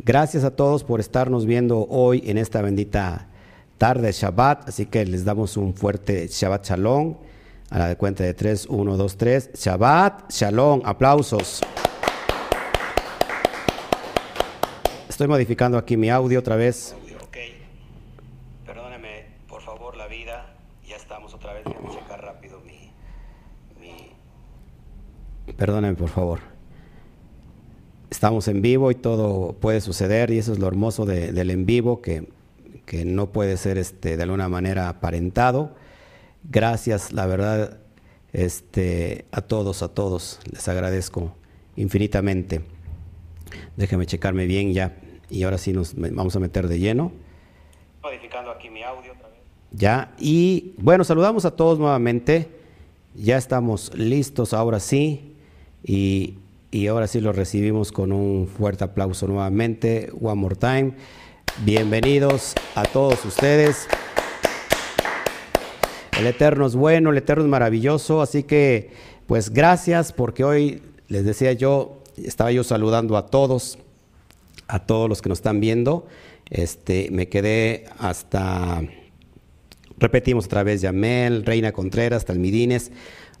[0.00, 3.26] Gracias a todos por estarnos viendo hoy en esta bendita
[3.78, 7.16] tarde Shabbat, así que les damos un fuerte Shabbat Shalom.
[7.70, 9.50] A la de cuenta de 3, 1, 2, 3.
[9.54, 11.60] Shabbat Shalom, aplausos.
[15.08, 16.94] Estoy modificando aquí mi audio otra vez.
[17.24, 17.36] Ok,
[18.64, 20.54] perdóneme por favor la vida,
[20.86, 22.92] ya estamos otra vez, déjame checar rápido mi...
[23.80, 24.14] mi...
[25.54, 26.57] Perdóneme por favor
[28.18, 32.02] estamos en vivo y todo puede suceder y eso es lo hermoso del en vivo
[32.02, 32.26] que,
[33.04, 35.76] no puede ser este, de alguna manera aparentado.
[36.42, 37.78] Gracias, la verdad,
[38.32, 41.32] este, a todos, a todos, les agradezco
[41.76, 42.62] infinitamente.
[43.76, 44.96] Déjeme checarme bien ya
[45.30, 47.12] y ahora sí nos vamos a meter de lleno.
[48.02, 49.38] Modificando aquí mi audio otra vez.
[49.70, 52.48] Ya, y bueno, saludamos a todos nuevamente.
[53.14, 55.36] Ya estamos listos ahora sí.
[55.84, 56.38] Y
[56.70, 60.10] y ahora sí lo recibimos con un fuerte aplauso nuevamente.
[60.20, 60.92] One more time.
[61.64, 63.88] Bienvenidos a todos ustedes.
[66.18, 68.90] El Eterno es bueno, el Eterno es maravilloso, así que
[69.26, 73.78] pues gracias porque hoy les decía yo, estaba yo saludando a todos,
[74.66, 76.06] a todos los que nos están viendo.
[76.50, 78.82] Este, me quedé hasta,
[79.96, 82.90] repetimos otra vez, Yamel, Reina Contreras, Talmidines,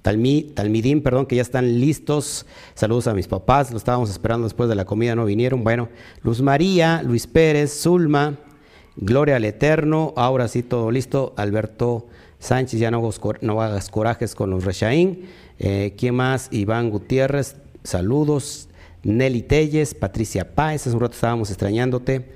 [0.02, 2.46] Talmidín, perdón, que ya están listos.
[2.74, 5.64] Saludos a mis papás, los estábamos esperando después de la comida, no vinieron.
[5.64, 5.88] Bueno,
[6.22, 8.36] Luz María, Luis Pérez, Zulma,
[8.96, 11.34] Gloria al Eterno, ahora sí todo listo.
[11.36, 12.06] Alberto
[12.38, 13.00] Sánchez, ya no,
[13.60, 15.26] hagas corajes con los Reshaín.
[15.58, 16.48] Eh, ¿Quién más?
[16.52, 18.68] Iván Gutiérrez, saludos.
[19.04, 22.26] Nelly Telles, Patricia Páez, hace un rato estábamos extrañándote.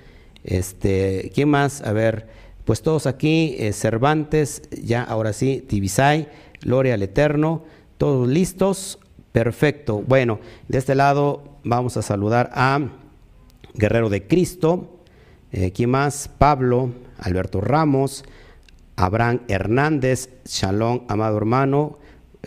[0.45, 1.83] Este, ¿Quién más?
[1.83, 2.29] A ver,
[2.65, 6.29] pues todos aquí, eh, Cervantes, ya ahora sí, Tibisay.
[6.65, 7.65] Gloria al Eterno.
[7.99, 8.99] Todos listos.
[9.33, 10.03] Perfecto.
[10.07, 12.81] Bueno, de este lado vamos a saludar a
[13.75, 14.99] Guerrero de Cristo.
[15.53, 16.29] Eh, ¿Quién más?
[16.39, 18.25] Pablo, Alberto Ramos,
[18.97, 21.99] Abraham Hernández, Shalom, amado hermano.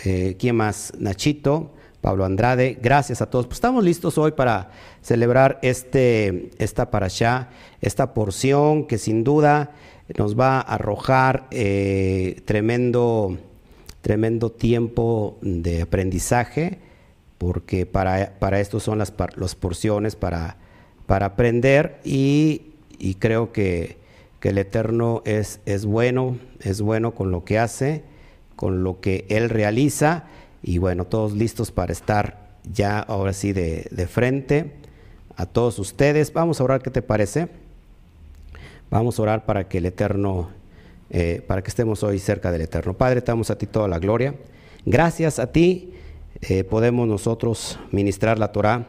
[0.04, 0.94] Eh, ¿Quién más?
[1.00, 2.78] Nachito, Pablo Andrade.
[2.82, 3.48] Gracias a todos.
[3.48, 4.70] Pues estamos listos hoy para
[5.02, 7.50] celebrar este, esta allá,
[7.82, 9.72] esta porción que sin duda
[10.18, 13.38] nos va a arrojar eh, tremendo
[14.06, 16.78] tremendo tiempo de aprendizaje,
[17.40, 20.58] porque para, para esto son las, las porciones para,
[21.08, 22.62] para aprender y,
[23.18, 23.98] creo que,
[24.44, 28.04] el Eterno es, es bueno, es bueno con lo que hace,
[28.56, 30.26] con lo que Él realiza
[30.62, 34.74] y bueno, todos listos para estar ya ahora sí de, de frente
[35.36, 36.32] a todos ustedes.
[36.32, 37.48] Vamos a orar, ¿qué te parece?
[38.92, 40.52] Vamos a orar para que el Eterno
[41.10, 42.94] eh, para que estemos hoy cerca del Eterno.
[42.94, 44.36] Padre, te damos a ti toda la gloria.
[44.86, 45.94] Gracias a ti
[46.42, 48.88] eh, podemos nosotros ministrar la Torah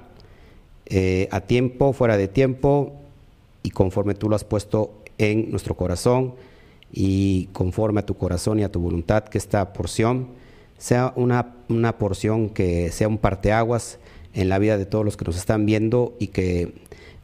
[0.86, 2.94] eh, a tiempo, fuera de tiempo,
[3.62, 6.34] y conforme tú lo has puesto en nuestro corazón
[6.92, 10.28] y conforme a tu corazón y a tu voluntad, que esta porción
[10.78, 13.98] sea una, una porción que sea un parteaguas
[14.34, 16.74] en la vida de todos los que nos están viendo y que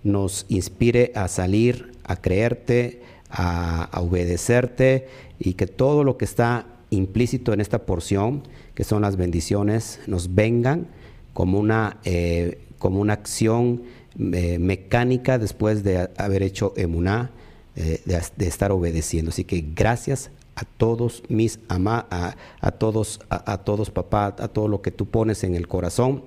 [0.03, 7.53] nos inspire a salir, a creerte, a, obedecerte y que todo lo que está implícito
[7.53, 8.43] en esta porción,
[8.75, 10.87] que son las bendiciones, nos vengan
[11.33, 13.83] como una, eh, como una acción
[14.19, 17.31] eh, mecánica después de haber hecho emuná,
[17.77, 19.31] eh, de, estar obedeciendo.
[19.31, 24.83] Así que gracias a todos mis ama, a, todos, a, todos papá, a todo lo
[24.83, 26.23] que tú pones en el corazón,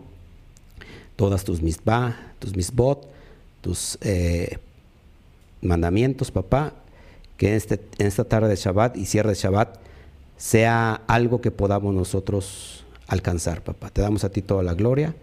[1.16, 3.08] todas tus misbah, tus misbot,
[3.62, 4.00] tus
[5.62, 6.74] mandamientos, papá,
[7.38, 9.78] que este, en esta tarde de Shabbat y cierre de Shabbat
[10.38, 13.90] sea algo que podamos nosotros alcanzar, papá.
[13.90, 15.16] Te damos a ti toda la gloria.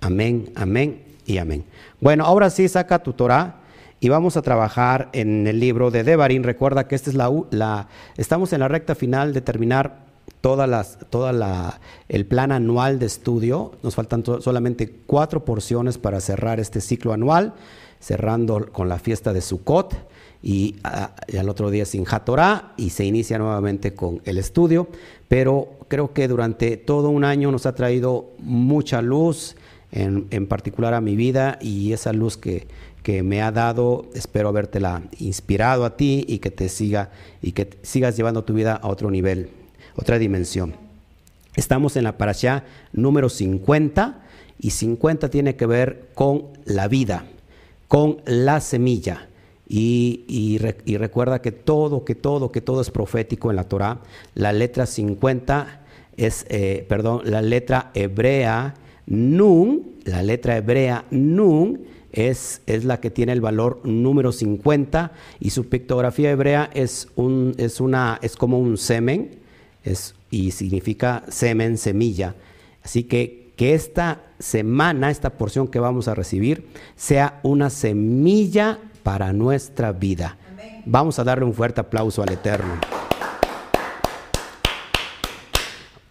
[0.00, 1.64] Amén, amén y amén.
[2.00, 3.56] Bueno, ahora sí saca tu Torah
[4.00, 6.42] y vamos a trabajar en el libro de Devarim.
[6.42, 10.10] Recuerda que esta es la, la estamos en la recta final de terminar
[10.40, 13.72] toda las, toda la, el plan anual de estudio.
[13.82, 17.52] Nos faltan solamente cuatro porciones para cerrar este ciclo anual,
[18.00, 20.10] cerrando con la fiesta de Sukkot
[20.42, 24.88] y, ah, al otro día sin Hatorah y se inicia nuevamente con el estudio,
[25.28, 29.56] pero creo que durante todo un año nos ha traído mucha luz,
[29.92, 32.68] en, en particular a mi vida y esa luz que,
[33.02, 37.10] que me ha dado, espero habértela inspirado a ti y que te siga
[37.42, 39.50] y que sigas llevando tu vida a otro nivel,
[39.96, 40.74] otra dimensión.
[41.56, 44.22] Estamos en la parasha número 50
[44.60, 47.24] y 50 tiene que ver con la vida,
[47.88, 49.29] con la semilla.
[49.72, 50.58] Y,
[50.98, 54.00] recuerda que todo, que todo, que todo es profético en la Torah.
[54.34, 55.82] La letra 50
[56.16, 58.74] es, eh, perdón, la letra hebrea
[59.06, 65.50] Nun, la letra hebrea Nun es, es, la que tiene el valor número 50 y
[65.50, 69.38] su pictografía hebrea es, un, es, una, es como un semen
[69.84, 72.34] es, y significa semen, semilla.
[72.82, 76.64] Así que que esta semana, esta porción que vamos a recibir,
[76.96, 80.36] sea una semilla para nuestra vida.
[80.84, 82.78] Vamos a darle un fuerte aplauso al Eterno.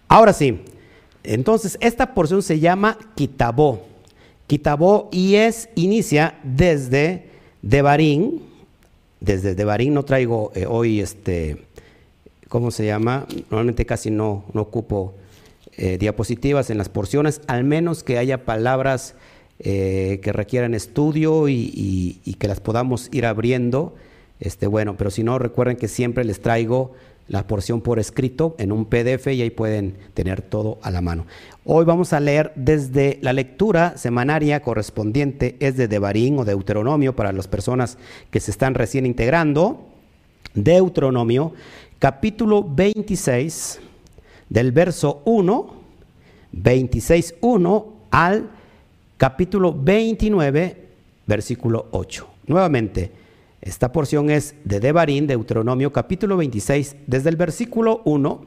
[0.07, 0.62] Ahora sí,
[1.24, 3.86] entonces esta porción se llama Kitabó.
[4.47, 7.30] Kitabó y es, inicia desde
[7.62, 8.39] Devarim.
[9.19, 11.65] Desde Devarim no traigo eh, hoy este,
[12.47, 13.27] ¿cómo se llama?
[13.51, 15.13] Normalmente casi no, no ocupo
[15.77, 19.15] eh, diapositivas en las porciones, al menos que haya palabras
[19.62, 23.94] eh, que requieran estudio y, que las podamos ir abriendo.
[24.40, 26.94] Este, bueno, pero si no, recuerden que siempre les traigo
[27.28, 31.26] la porción por escrito en un PDF y ahí pueden tener todo a la mano.
[31.66, 37.34] Hoy vamos a leer desde la lectura semanaria correspondiente, es de Devarín o Deuteronomio para
[37.34, 37.98] las personas
[38.32, 39.86] que se están recién integrando.
[40.54, 41.54] Deuteronomio,
[42.00, 43.82] capítulo 26,
[44.48, 45.74] del verso 1,
[46.54, 48.59] 26.1 al
[49.19, 50.77] capítulo 29,
[51.27, 52.25] versículo 8.
[52.48, 53.12] Nuevamente,
[53.62, 58.42] esta porción es de Devarín, Deuteronomio capítulo 26, desde el versículo 1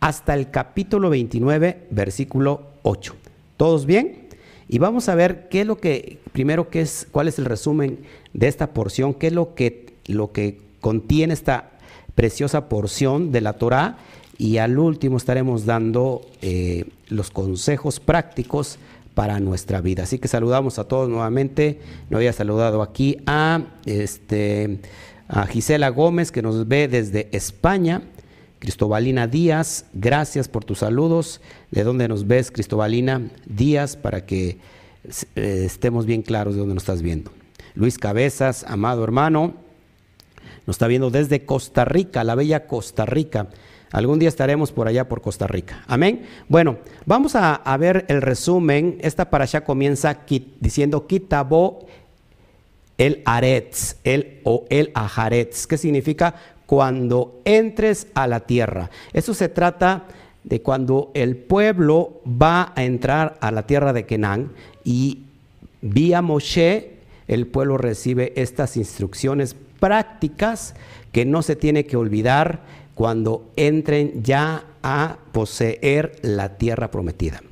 [0.00, 3.16] hasta el capítulo 29, versículo 8.
[3.56, 4.28] ¿Todos bien?
[4.68, 8.00] Y vamos a ver qué es lo que, primero, qué es, cuál es el resumen
[8.34, 11.70] de esta porción, qué es lo que, lo que contiene esta
[12.14, 13.96] preciosa porción de la Torah.
[14.36, 18.78] Y al último estaremos dando eh, los consejos prácticos
[19.18, 20.04] para nuestra vida.
[20.04, 21.80] Así que saludamos a todos nuevamente.
[22.08, 24.78] No había saludado aquí a, este,
[25.26, 28.02] a Gisela Gómez, que nos ve desde España.
[28.60, 31.40] Cristobalina Díaz, gracias por tus saludos.
[31.72, 33.96] ¿De dónde nos ves, Cristobalina Díaz?
[33.96, 34.58] Para que
[35.34, 37.32] eh, estemos bien claros de dónde nos estás viendo.
[37.74, 39.54] Luis Cabezas, amado hermano,
[40.64, 43.48] nos está viendo desde Costa Rica, la bella Costa Rica.
[43.92, 45.84] Algún día estaremos por allá por Costa Rica.
[45.86, 46.26] Amén.
[46.48, 48.98] Bueno, vamos a, ver el resumen.
[49.00, 50.20] Esta para allá comienza
[50.60, 51.86] diciendo Kitabo
[52.98, 56.34] el Aretz, el o el Ajaretz, que significa
[56.66, 58.90] cuando entres a la tierra.
[59.12, 60.04] Eso se trata
[60.44, 64.52] de cuando el pueblo va a entrar a la tierra de Kenán
[64.84, 65.22] y
[65.80, 66.98] vía Moshe
[67.28, 70.74] el pueblo recibe estas instrucciones prácticas
[71.12, 72.62] que no se tiene que olvidar
[72.98, 77.44] cuando entren ya a poseer la tierra prometida.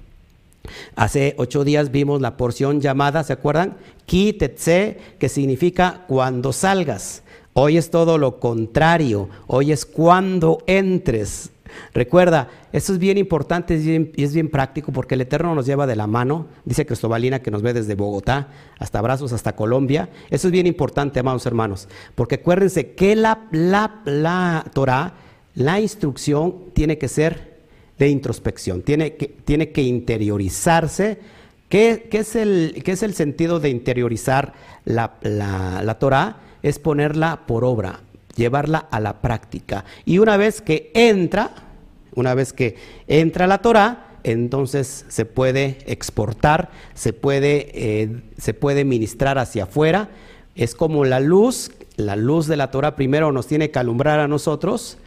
[0.96, 3.76] Hace ocho días vimos la porción llamada, ¿se acuerdan?
[4.06, 7.22] Kitetse, que significa cuando salgas.
[7.52, 11.50] Hoy es todo lo contrario, hoy es cuando entres.
[11.94, 15.94] Recuerda, eso es bien importante y es bien práctico porque el Eterno nos lleva de
[15.94, 18.48] la mano, dice Cristobalina que nos ve desde Bogotá
[18.80, 20.08] hasta Brazos, hasta Colombia.
[20.28, 25.14] Eso es bien importante, amados hermanos, porque acuérdense que la, la, la Torah
[25.56, 27.56] la instrucción tiene que ser
[27.98, 31.18] de introspección, tiene que, tiene que interiorizarse.
[31.70, 34.52] ¿Qué, es el, es el, sentido de interiorizar
[34.84, 36.36] la, la, Torah?
[36.62, 38.00] Es ponerla por obra,
[38.36, 39.86] llevarla a la práctica.
[40.04, 41.52] Y una vez que entra,
[42.14, 42.76] una vez que
[43.08, 50.10] entra la Torah, entonces se puede exportar, se puede, eh, se puede ministrar hacia afuera.
[50.54, 54.28] Es como la luz, la luz de la Torah primero nos tiene que alumbrar a
[54.28, 54.98] nosotros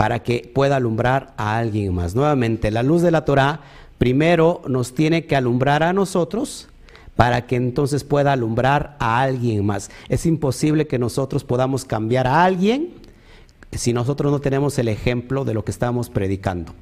[0.00, 2.14] para que pueda alumbrar a alguien más.
[2.14, 3.60] Nuevamente, la luz de la Torah
[3.98, 6.68] primero nos tiene que alumbrar a nosotros
[7.16, 9.90] para que entonces pueda alumbrar a alguien más.
[10.08, 12.94] Es imposible que nosotros podamos cambiar a alguien
[13.72, 16.72] si nosotros no tenemos el ejemplo de lo que estamos predicando.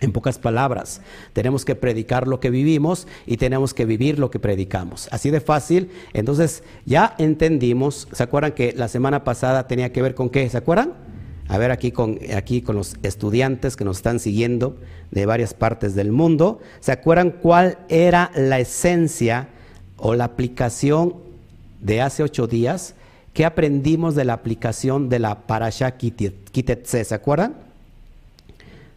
[0.00, 1.02] En pocas palabras,
[1.32, 5.08] tenemos que predicar lo que vivimos y tenemos que vivir lo que predicamos.
[5.12, 5.92] Así de fácil.
[6.14, 10.48] Entonces, ya entendimos, ¿se acuerdan que la semana pasada tenía que ver con qué?
[10.48, 11.09] ¿Se acuerdan?
[11.50, 14.76] A ver aquí con, aquí con los estudiantes que nos están siguiendo
[15.10, 19.48] de varias partes del mundo, ¿se acuerdan cuál era la esencia
[19.96, 21.16] o la aplicación
[21.80, 22.94] de hace ocho días?
[23.34, 27.04] ¿Qué aprendimos de la aplicación de la Parasha Kitetse?
[27.04, 27.56] ¿Se acuerdan?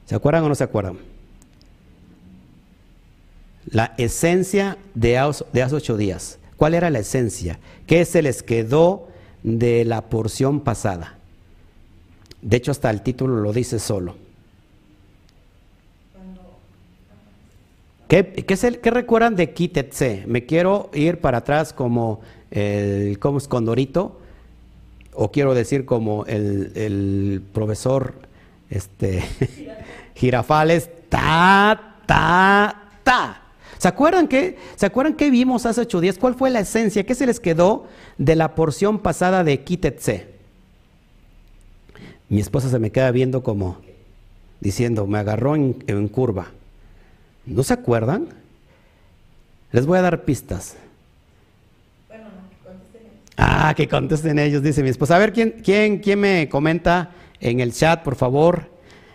[0.06, 1.00] ¿Se acuerdan o no se acuerdan?
[3.66, 6.38] La esencia de hace, de hace ocho días.
[6.58, 7.58] ¿Cuál era la esencia?
[7.88, 9.08] ¿Qué se les quedó
[9.42, 11.18] de la porción pasada?
[12.44, 14.16] De hecho, hasta el título lo dice solo.
[18.08, 20.24] ¿Qué, recuerdan de Kitetse?
[20.28, 22.22] Me quiero ir para atrás como
[22.52, 24.20] el como Condorito,
[25.14, 28.14] o quiero decir como el, el profesor
[28.70, 29.24] este,
[30.16, 33.42] Girafales, ta, ta, ta.
[33.78, 34.58] ¿Se acuerdan qué?
[34.76, 36.18] ¿Se acuerdan qué vimos hace ocho días?
[36.18, 37.06] ¿Cuál fue la esencia?
[37.06, 40.33] ¿Qué se les quedó de la porción pasada de Kitetse?
[42.34, 43.78] Mi esposa se me queda viendo como
[44.60, 46.48] diciendo, me agarró en, en curva.
[47.46, 48.28] ¿No se acuerdan?
[49.72, 50.76] Les voy a dar pistas.
[52.08, 53.36] Bueno, no, que contesten ellos.
[53.38, 55.16] Ah, que contesten ellos, dice mi esposa.
[55.16, 58.68] A ver, ¿quién, quién, quién me comenta en el chat, por favor?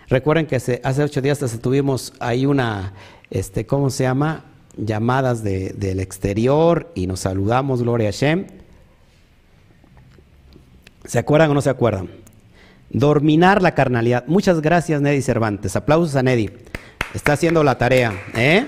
[0.06, 2.92] Recuerden que hace, hace ocho días tuvimos ahí una,
[3.30, 4.44] este, ¿cómo se llama?
[4.76, 8.46] Llamadas de, del exterior y nos saludamos, Gloria Shem.
[11.04, 12.27] ¿Se acuerdan o no se acuerdan?
[12.90, 14.24] Dorminar la carnalidad.
[14.26, 15.76] Muchas gracias, Neddy Cervantes.
[15.76, 16.50] Aplausos a Neddy.
[17.14, 18.66] Está haciendo la tarea, ¿eh?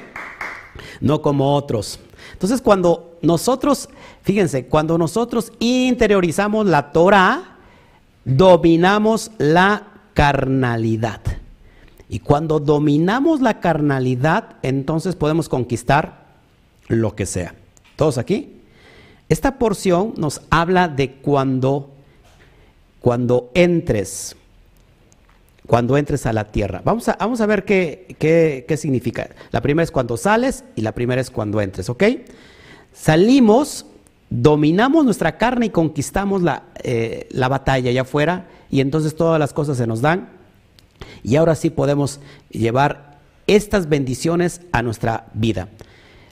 [1.00, 2.00] No como otros.
[2.32, 3.88] Entonces, cuando nosotros,
[4.22, 7.56] fíjense, cuando nosotros interiorizamos la Torah,
[8.24, 11.20] dominamos la carnalidad.
[12.08, 16.26] Y cuando dominamos la carnalidad, entonces podemos conquistar
[16.88, 17.54] lo que sea.
[17.96, 18.56] ¿Todos aquí?
[19.28, 21.94] Esta porción nos habla de cuando,
[23.00, 24.36] cuando entres,
[25.66, 26.82] cuando entres a la tierra.
[26.84, 29.30] Vamos a, vamos a ver qué, qué, significa.
[29.50, 32.04] La primera es cuando sales y la primera es cuando entres, ¿ok?
[32.92, 33.86] Salimos,
[34.28, 39.52] dominamos nuestra carne y conquistamos la, eh, la batalla allá afuera y entonces todas las
[39.52, 40.28] cosas se nos dan.
[41.22, 45.68] Y ahora sí podemos llevar estas bendiciones a nuestra vida.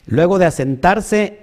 [0.07, 1.41] Luego de asentarse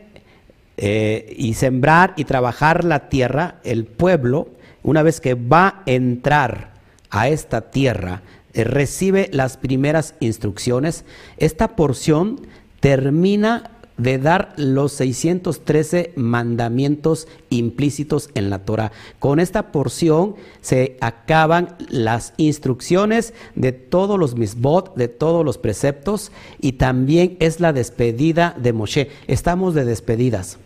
[0.77, 4.49] eh, y sembrar y trabajar la tierra, el pueblo,
[4.85, 6.73] una vez que va a entrar
[7.09, 8.21] a esta tierra,
[8.53, 11.05] eh, recibe las primeras instrucciones.
[11.37, 12.41] Esta porción
[12.79, 18.91] termina de dar los 613 mandamientos implícitos en la Torah.
[19.17, 26.31] Con esta porción se acaban las instrucciones de todos los misbot, de todos los preceptos
[26.61, 29.09] y también es la despedida de Moshe.
[29.27, 30.59] Estamos de despedidas.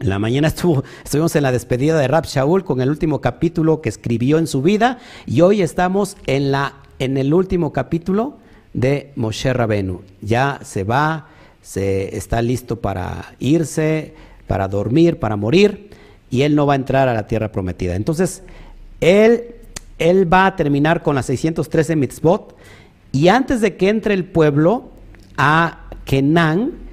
[0.00, 3.88] La mañana estuvo, estuvimos en la despedida de Rab Shaul con el último capítulo que
[3.88, 8.38] escribió en su vida y hoy estamos en, la, en el último capítulo
[8.72, 10.02] de Moshe Rabenu.
[10.20, 11.28] Ya se va,
[11.62, 14.14] se está listo para irse,
[14.46, 15.90] para dormir, para morir
[16.30, 17.94] y él no va a entrar a la tierra prometida.
[17.94, 18.42] Entonces,
[19.00, 19.54] él,
[19.98, 22.56] él va a terminar con las 613 mitzvot
[23.12, 24.90] y antes de que entre el pueblo
[25.36, 26.83] a Kenan,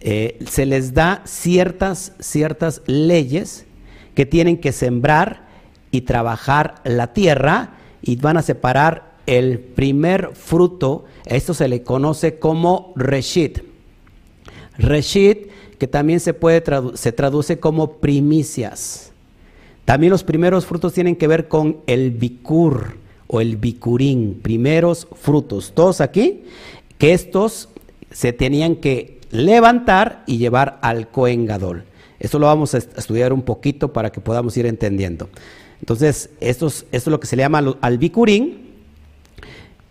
[0.00, 3.66] eh, se les da ciertas, ciertas leyes
[4.14, 5.46] que tienen que sembrar
[5.90, 12.38] y trabajar la tierra y van a separar el primer fruto, esto se le conoce
[12.38, 13.60] como reshit.
[14.78, 16.62] Reshit, que también se, puede
[16.94, 19.12] se traduce como primicias.
[19.84, 25.72] También los primeros frutos tienen que ver con el bikur o el bikurín, primeros frutos.
[25.74, 26.42] Todos aquí,
[26.98, 27.68] que estos
[28.10, 31.84] se tenían que levantar y llevar al Cohen Gadol.
[32.18, 35.28] Esto lo vamos a estudiar un poquito para que podamos ir entendiendo.
[35.80, 38.58] Entonces, esto es, lo que se le llama al Bikurín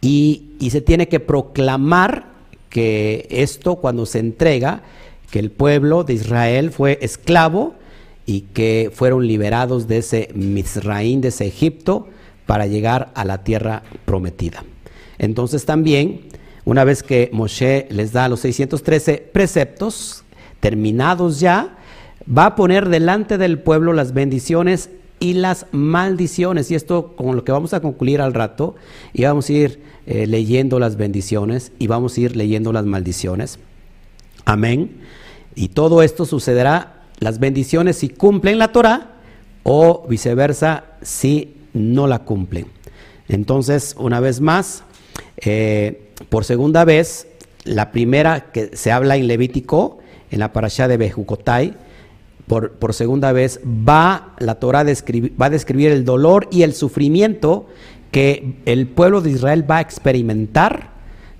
[0.02, 2.28] y, y se tiene que proclamar
[2.70, 4.84] que esto cuando se entrega,
[5.32, 7.74] que el pueblo de Israel fue esclavo
[8.26, 12.08] y que fueron liberados de ese Mizraín, de ese Egipto,
[12.46, 14.64] para llegar a la tierra prometida.
[15.18, 16.22] Entonces también
[16.70, 20.24] una vez que Moshe les da los 613 preceptos,
[20.60, 21.76] terminados ya,
[22.30, 26.70] va a poner delante del pueblo las bendiciones y las maldiciones.
[26.70, 28.76] Y esto con lo que vamos a concluir al rato,
[29.14, 33.58] y vamos a ir eh, leyendo las bendiciones y vamos a ir leyendo las maldiciones.
[34.46, 34.92] Amén.
[35.56, 39.14] Y todo esto sucederá, las bendiciones si cumplen la Torah
[39.64, 42.68] o viceversa si no la cumplen.
[43.28, 44.84] Entonces, una vez más,
[45.38, 47.28] eh, por segunda vez,
[47.64, 50.00] la primera que se habla en Levítico,
[50.32, 51.76] en la parashá de Bejucotai,
[52.48, 57.68] por, segunda vez va la Torah va a describir el dolor y el sufrimiento
[58.10, 60.90] que el pueblo de Israel va a experimentar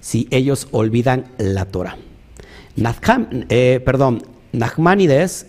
[0.02, 1.98] si ellos olvidan la Torah.
[3.50, 4.22] Eh, perdón,
[4.52, 5.48] Nachmanides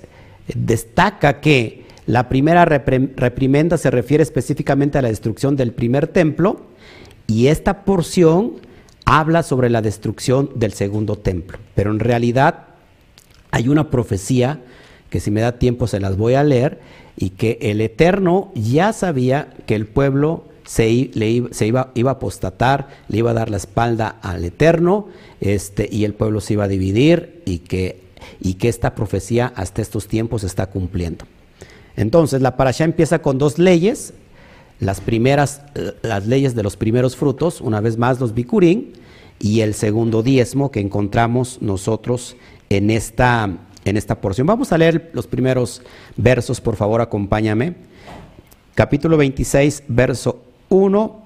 [0.54, 6.62] destaca que la primera reprimenda se refiere específicamente a la destrucción del primer templo
[7.26, 8.54] y esta porción
[9.10, 11.58] habla sobre la destrucción del segundo templo.
[11.74, 12.66] Pero en realidad
[13.50, 14.60] hay una profecía
[15.10, 16.78] que si me da tiempo se las voy a leer
[17.16, 21.10] y que el Eterno ya sabía que el pueblo se,
[21.50, 25.08] se iba, iba, a apostatar, le iba a dar la espalda al Eterno
[25.40, 28.00] este, y el pueblo se iba a dividir y que,
[28.40, 31.24] y que esta profecía hasta estos tiempos está cumpliendo.
[31.96, 34.14] Entonces la parasha empieza con dos leyes,
[34.78, 35.62] las primeras,
[36.02, 38.92] las leyes de los primeros frutos, una vez más los bikurim,
[39.40, 42.36] y el segundo diezmo que encontramos nosotros
[42.68, 43.48] en esta,
[43.84, 44.46] en esta porción.
[44.46, 45.82] Vamos a leer los primeros
[46.16, 47.74] versos, por favor, acompáñame.
[48.74, 51.24] Capítulo 26, verso 1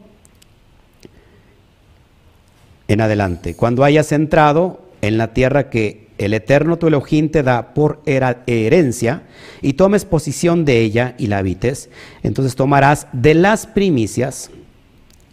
[2.88, 3.56] en adelante.
[3.56, 9.24] Cuando hayas entrado en la tierra que el Eterno tu Elohim te da por herencia
[9.60, 11.90] y tomes posición de ella y la habites,
[12.22, 14.50] entonces tomarás de las primicias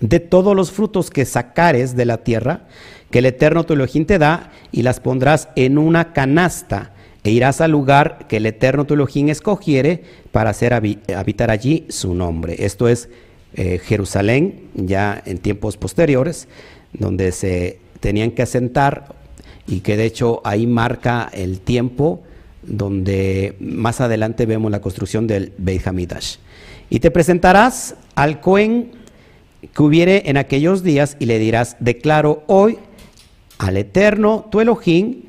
[0.01, 2.67] de todos los frutos que sacares de la tierra
[3.11, 6.93] que el Eterno tu Elohim te da y las pondrás en una canasta
[7.23, 12.15] e irás al lugar que el Eterno tu Elohim escogiere para hacer habitar allí su
[12.15, 12.65] nombre.
[12.65, 13.09] Esto es
[13.53, 16.47] eh, Jerusalén, ya en tiempos posteriores,
[16.93, 19.13] donde se tenían que asentar
[19.67, 22.23] y que de hecho ahí marca el tiempo
[22.63, 26.37] donde más adelante vemos la construcción del Beit Hamidash.
[26.89, 29.00] Y te presentarás al Cohen
[29.73, 32.79] que hubiere en aquellos días y le dirás, declaro hoy
[33.59, 35.23] al Eterno tu Elohim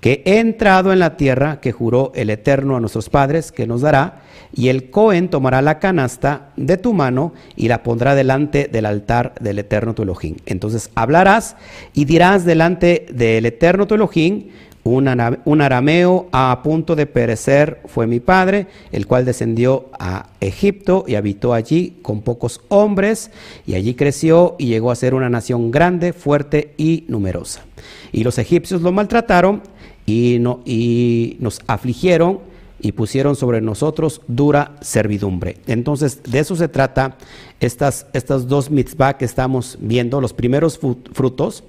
[0.00, 3.80] que he entrado en la tierra que juró el Eterno a nuestros padres que nos
[3.80, 4.22] dará,
[4.54, 9.34] y el Cohen tomará la canasta de tu mano y la pondrá delante del altar
[9.40, 10.36] del Eterno tu Elohim.
[10.46, 11.56] Entonces hablarás
[11.92, 14.48] y dirás delante del Eterno tu Elohim,
[14.84, 21.14] un, arameo a punto de perecer fue mi padre, el cual descendió a Egipto y
[21.16, 23.30] habitó allí con pocos hombres,
[23.66, 27.64] y allí creció y llegó a ser una nación grande, fuerte y numerosa.
[28.12, 29.62] Y los egipcios lo maltrataron
[30.06, 32.40] y, no, y nos afligieron
[32.80, 35.56] y pusieron sobre nosotros dura servidumbre.
[35.66, 37.16] Entonces, de eso se trata
[37.60, 40.78] estas, estas dos mitzvah que estamos viendo, los primeros
[41.12, 41.64] frutos.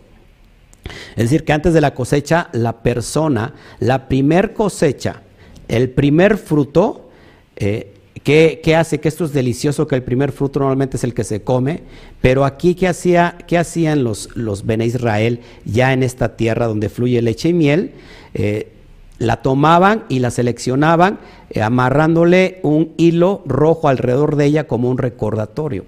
[1.16, 5.22] Es decir, que antes de la cosecha, la persona, la primer cosecha,
[5.68, 7.10] el primer fruto,
[7.56, 7.94] eh,
[8.24, 9.00] ¿qué, hace?
[9.00, 11.84] Que esto es delicioso, que el primer fruto normalmente es el que se come,
[12.22, 16.90] pero aquí, ¿qué, hacía, qué hacían los, los Bene Israel ya en esta tierra donde
[16.90, 17.92] fluye leche y miel?
[18.34, 18.72] Eh,
[19.20, 21.20] la tomaban y la seleccionaban
[21.50, 25.86] eh, amarrándole un hilo rojo alrededor de ella como un recordatorio.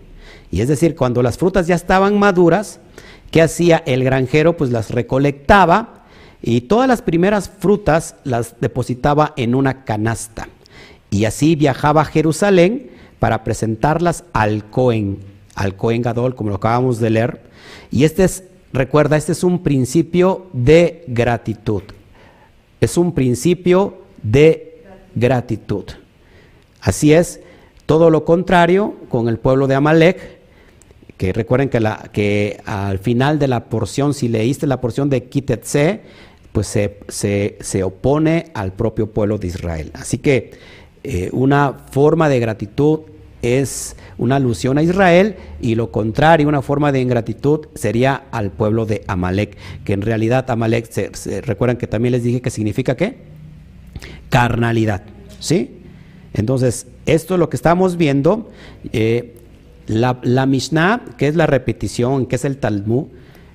[0.52, 2.82] Y es decir, cuando las frutas ya estaban maduras,
[3.32, 4.56] ¿qué hacía el granjero?
[4.56, 6.04] Pues las recolectaba
[6.42, 10.48] y todas las primeras frutas las depositaba en una canasta.
[11.10, 15.20] Y así viajaba a Jerusalén para presentarlas al Cohen,
[15.56, 17.42] al Cohen Gadol, como lo acabamos de leer.
[17.90, 21.84] Y este es, recuerda, este es un principio de gratitud
[22.82, 24.84] es un principio de
[25.16, 25.86] gratitud.
[26.82, 27.40] Así es,
[27.86, 30.41] todo lo contrario con el pueblo de Amalek,
[31.22, 36.02] que recuerden que, al final de la porción, si leíste la porción de Kitetse,
[36.52, 36.98] pues se,
[37.60, 39.92] se, opone al propio pueblo de Israel.
[39.94, 40.50] Así que
[41.04, 43.02] eh, una forma de gratitud
[43.44, 48.88] es una alusión a Israel y lo contrario, una forma de ingratitud sería al pueblo
[48.88, 49.56] de Amalek,
[49.86, 51.12] que en realidad Amalek, se,
[51.78, 53.18] que también les dije que significa qué?
[54.30, 55.04] Carnalidad,
[55.40, 55.82] ¿sí?
[56.34, 58.50] Entonces, esto es lo que estamos viendo.
[58.92, 59.36] Eh,
[59.92, 63.06] la, Mishnah, que es la repetición, que es el Talmud,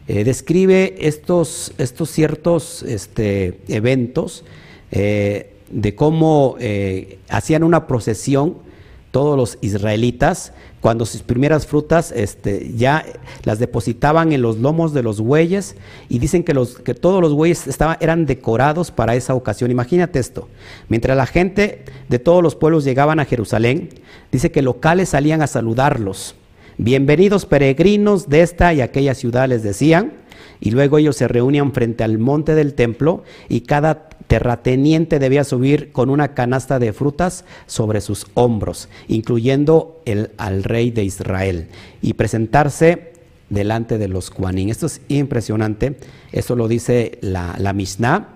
[0.08, 4.44] eh, describe estos, estos ciertos este, eventos
[4.92, 6.56] eh, de cómo
[7.28, 8.65] hacían una procesión
[9.16, 10.52] todos los israelitas,
[10.82, 13.02] cuando sus primeras frutas este, ya
[13.44, 15.74] las depositaban en los lomos de los bueyes
[16.10, 19.70] y dicen que, los, que todos los bueyes estaban, eran decorados para esa ocasión.
[19.70, 20.50] Imagínate esto,
[20.90, 23.88] mientras la gente de todos los pueblos llegaban a Jerusalén,
[24.30, 26.34] dice que locales salían a saludarlos.
[26.76, 30.12] Bienvenidos peregrinos de esta y aquella ciudad, les decían,
[30.60, 35.92] y luego ellos se reunían frente al monte del templo y cada terrateniente debía subir
[35.92, 41.68] con una canasta de frutas sobre sus hombros, incluyendo el, al rey de Israel,
[42.02, 43.12] y presentarse
[43.50, 44.70] delante de los Kuanín.
[44.70, 45.96] Esto es impresionante,
[46.32, 48.28] esto lo dice la, la Mishnah,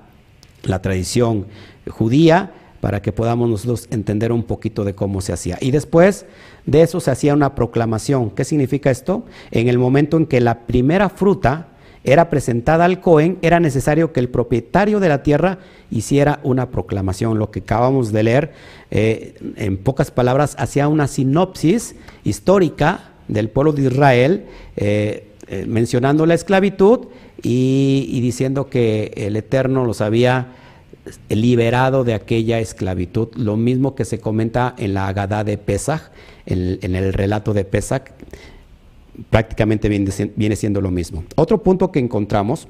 [0.62, 1.46] la tradición
[1.88, 5.58] judía, para que podamos nosotros entender un poquito de cómo se hacía.
[5.60, 6.24] Y después
[6.64, 8.30] de eso se hacía una proclamación.
[8.30, 9.26] ¿Qué significa esto?
[9.50, 11.68] En el momento en que la primera fruta
[12.04, 15.58] era presentada al Cohen, era necesario que el propietario de la tierra
[15.90, 17.38] hiciera una proclamación.
[17.38, 18.52] Lo que acabamos de leer,
[18.90, 26.26] eh, en pocas palabras, hacía una sinopsis histórica del pueblo de Israel, eh, eh, mencionando
[26.26, 27.08] la esclavitud
[27.42, 30.48] y, diciendo que el Eterno los había
[31.28, 33.28] liberado de aquella esclavitud.
[33.34, 36.10] Lo mismo que se comenta en la Agadá de Pesach,
[36.46, 38.10] en, en el relato de Pesach,
[39.28, 41.24] prácticamente viene, siendo lo mismo.
[41.36, 42.68] Otro punto que encontramos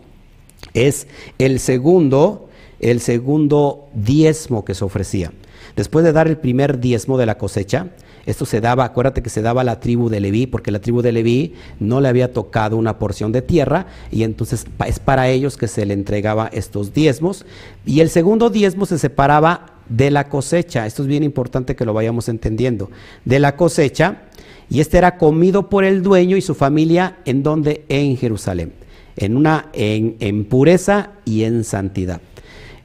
[0.74, 1.06] es
[1.38, 2.48] el segundo,
[2.80, 5.32] el segundo diezmo que se ofrecía.
[5.76, 7.90] después de dar el primer diezmo de la cosecha,
[8.26, 11.00] esto se daba, acuérdate que se daba a la tribu de Leví, porque la tribu
[11.00, 15.56] de Leví no le había tocado una porción de tierra, y entonces es para ellos
[15.56, 17.46] que se le entregaba estos diezmos.
[17.86, 20.86] Y el segundo diezmo se separaba de la cosecha.
[20.86, 22.90] Esto es bien importante que lo vayamos entendiendo.
[23.24, 24.22] De la cosecha,
[24.70, 28.72] y este era comido por el dueño y su familia, ¿en donde En Jerusalén.
[29.16, 32.20] En, una, en, pureza y en santidad.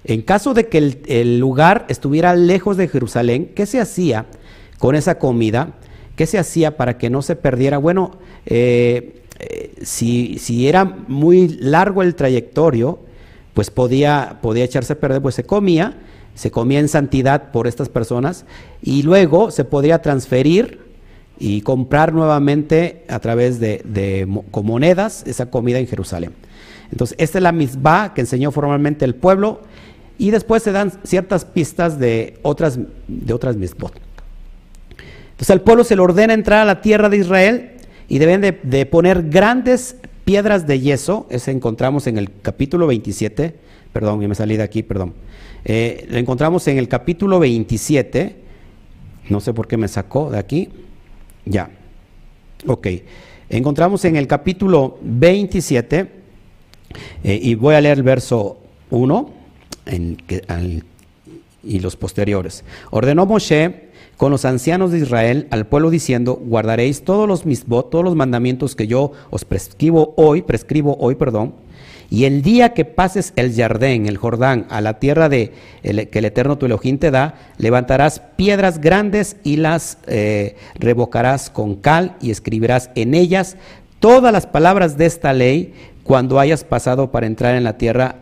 [0.04, 4.26] En caso de que el, lugar estuviera lejos de Jerusalén, ¿qué se hacía?
[4.78, 5.76] con esa comida,
[6.18, 7.78] ¿qué se hacía para que no se perdiera?
[7.78, 8.12] Bueno,
[8.46, 13.00] eh, eh, si, si, era muy largo el trayectorio,
[13.54, 15.98] pues podía, podía echarse a perder, pues se comía,
[16.34, 18.46] se comía en santidad por estas personas
[18.82, 20.85] y luego se podría transferir
[21.40, 26.32] y comprar nuevamente a través de, monedas esa comida en Jerusalén.
[26.92, 29.62] Entonces, esta es la misma que enseñó formalmente el pueblo
[30.18, 33.94] y después se dan ciertas pistas de otras, de otras misbot.
[35.36, 37.72] Entonces al pueblo se le ordena entrar a la tierra de Israel
[38.08, 43.54] y deben de, poner grandes piedras de yeso, eso encontramos en el capítulo 27,
[43.92, 45.14] perdón, me salí de aquí, perdón.
[45.66, 48.36] Eh, lo encontramos en el capítulo 27,
[49.30, 50.70] no sé por qué me sacó de aquí,
[51.46, 51.70] ya,
[52.68, 52.88] ok.
[53.50, 56.12] Encontramos en el capítulo 27,
[57.24, 58.58] eh, y voy a leer el verso
[58.90, 59.30] 1
[61.64, 62.64] y los posteriores.
[62.92, 63.86] Ordenó Moshe
[64.18, 68.76] con los ancianos de Israel al pueblo diciendo, guardaréis todos los misbot, todos los mandamientos
[68.76, 71.54] que yo os prescribo hoy, prescribo hoy, perdón,
[72.10, 75.52] y el día que pases el Jardén, el Jordán, a la tierra de
[75.84, 81.76] que el Eterno tu Elohim te da, levantarás piedras grandes y las eh, revocarás con
[81.76, 83.58] cal y escribirás en ellas
[84.00, 88.16] todas las palabras de esta ley cuando hayas pasado para entrar en la tierra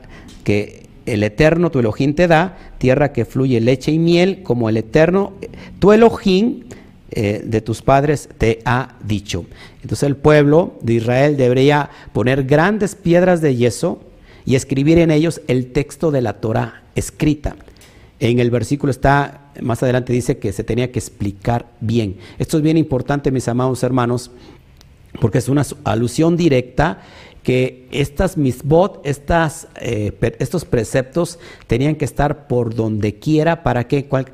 [0.43, 4.77] que el Eterno, tu Elohim, te da, tierra que fluye leche y miel, como el
[4.77, 5.33] Eterno,
[5.79, 6.63] tu Elohim,
[7.15, 9.45] eh, de tus padres te ha dicho.
[9.81, 14.01] Entonces el pueblo de Israel debería poner grandes piedras de yeso
[14.45, 17.55] y escribir en ellos el texto de la Torah escrita.
[18.19, 22.17] En el versículo está, más adelante dice que se tenía que explicar bien.
[22.39, 24.31] Esto es bien importante, mis amados hermanos,
[25.21, 27.01] porque es una alusión directa
[27.43, 34.05] que estas misbot, eh, estos preceptos tenían que estar por donde quiera, ¿para qué?
[34.05, 34.31] ¿Cuál,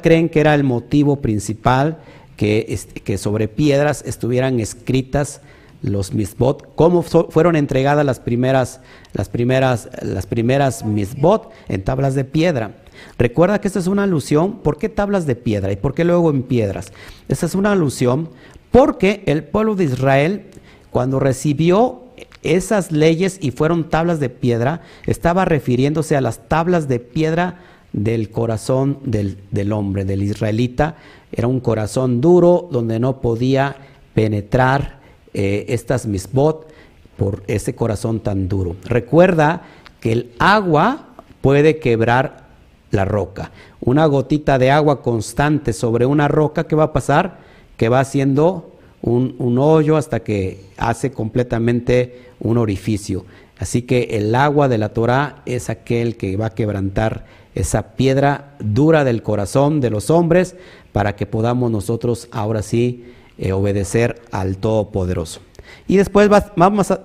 [0.00, 1.98] creen que era el motivo principal
[2.36, 5.40] que, que sobre piedras estuvieran escritas
[5.82, 6.74] los misbot?
[6.76, 8.80] ¿Cómo fueron entregadas las primeras,
[9.12, 11.50] las primeras, las primeras misbot?
[11.68, 12.76] En tablas de piedra.
[13.18, 16.30] Recuerda que esta es una alusión, ¿por qué tablas de piedra y por qué luego
[16.30, 16.92] en piedras?
[17.28, 18.28] Esta es una alusión
[18.70, 20.46] porque el pueblo de Israel,
[20.90, 22.03] cuando recibió
[22.44, 27.58] esas leyes y fueron tablas de piedra, estaba refiriéndose a las tablas de piedra
[27.92, 30.96] del corazón del, hombre, del israelita.
[31.32, 33.76] Era un corazón duro donde no podía
[34.14, 35.00] penetrar
[35.32, 36.68] eh, estas misbot
[37.16, 38.76] por ese corazón tan duro.
[38.84, 39.62] Recuerda
[40.00, 41.08] que el agua
[41.40, 42.44] puede quebrar
[42.90, 43.50] la roca.
[43.80, 47.38] Una gotita de agua constante sobre una roca, ¿qué va a pasar?
[47.76, 48.73] Que va haciendo
[49.04, 53.26] un, hoyo hasta que hace completamente un orificio.
[53.58, 58.54] Así que el agua de la Torah es aquel que va a quebrantar esa piedra
[58.58, 60.56] dura del corazón de los hombres
[60.92, 63.04] para que podamos nosotros ahora sí
[63.38, 65.40] eh, obedecer al Todopoderoso.
[65.86, 66.52] Y después más,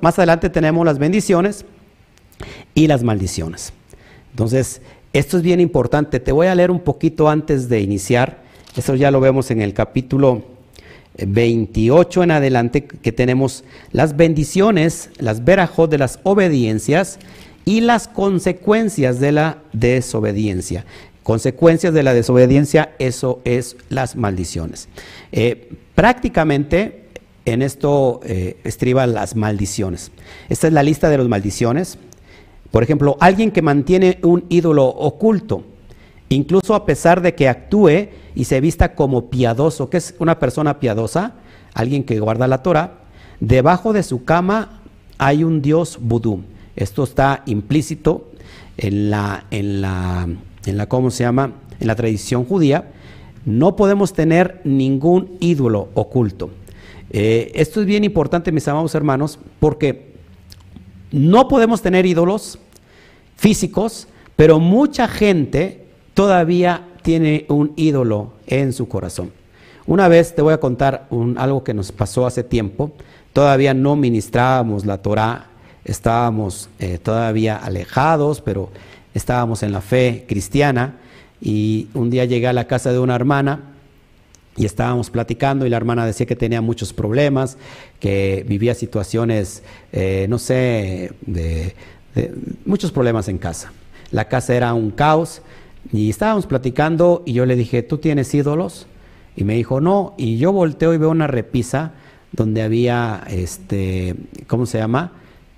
[0.01, 1.65] más adelante tenemos las bendiciones
[2.73, 3.73] y las maldiciones.
[4.31, 4.81] Entonces,
[5.11, 6.19] esto es bien importante.
[6.19, 8.41] Te voy a leer un poquito antes de iniciar.
[8.75, 10.58] Eso ya lo vemos en el capítulo
[11.27, 17.19] 28 en adelante que tenemos las bendiciones, las verajot de las obediencias
[17.65, 20.85] y las consecuencias de la desobediencia.
[21.23, 24.89] Consecuencias de la desobediencia, eso es las maldiciones.
[25.31, 27.05] Eh, prácticamente
[27.45, 30.11] en esto eh, estriban las maldiciones.
[30.49, 31.97] Esta es la lista de las maldiciones.
[32.71, 35.63] Por ejemplo, alguien que mantiene un ídolo oculto,
[36.29, 39.89] incluso a pesar de que actúe y se vista como piadoso.
[39.89, 41.33] ¿Qué es una persona piadosa?
[41.73, 42.99] Alguien que guarda la Torah.
[43.39, 44.81] Debajo de su cama
[45.17, 46.43] hay un dios vudú.
[46.75, 48.29] Esto está implícito
[48.77, 50.27] en la, en la,
[50.65, 51.51] en la, ¿cómo se llama?
[51.79, 52.91] En la tradición judía.
[53.45, 56.51] No podemos tener ningún ídolo oculto.
[57.11, 60.13] Eh, esto es bien importante, mis amados hermanos, porque
[61.11, 62.59] no podemos tener ídolos
[63.35, 65.88] físicos, pero mucha gente
[66.19, 69.31] todavía tiene un ídolo en su corazón.
[69.87, 72.91] Una vez te voy a contar algo que nos pasó hace tiempo.
[73.31, 75.45] Todavía no ministrábamos la Torah,
[75.85, 78.69] estábamos eh, todavía alejados, pero
[79.13, 80.97] estábamos en la fe cristiana.
[81.39, 83.75] y un día llegué a la casa de una hermana
[84.57, 87.57] y estábamos platicando y la hermana decía que tenía muchos problemas,
[88.01, 91.75] que vivía situaciones, eh, no sé, de,
[92.65, 93.71] muchos problemas en casa.
[94.11, 95.43] La casa era un caos
[95.91, 98.87] y estábamos platicando y yo le dije, ¿tú tienes ídolos?
[99.35, 101.93] Y me dijo, no, y yo volteo y veo una repisa
[102.31, 104.15] donde había, este,
[104.47, 105.13] ¿cómo se llama?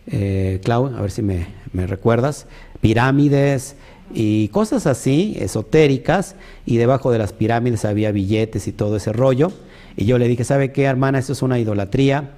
[0.07, 2.47] Eh, Clau, a ver si me, me recuerdas,
[2.79, 3.75] pirámides,
[4.13, 9.51] y cosas así, esotéricas, y debajo de las pirámides había billetes y todo ese rollo.
[9.95, 11.19] Y yo le dije, ¿sabe qué, hermana?
[11.19, 12.31] Eso es una idolatría.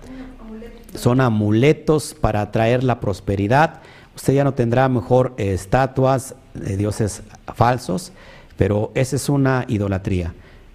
[0.95, 3.81] Son amuletos para atraer la prosperidad.
[4.15, 7.23] Usted ya no tendrá mejor estatuas de dioses
[7.55, 8.11] falsos,
[8.57, 10.33] pero esa es una idolatría.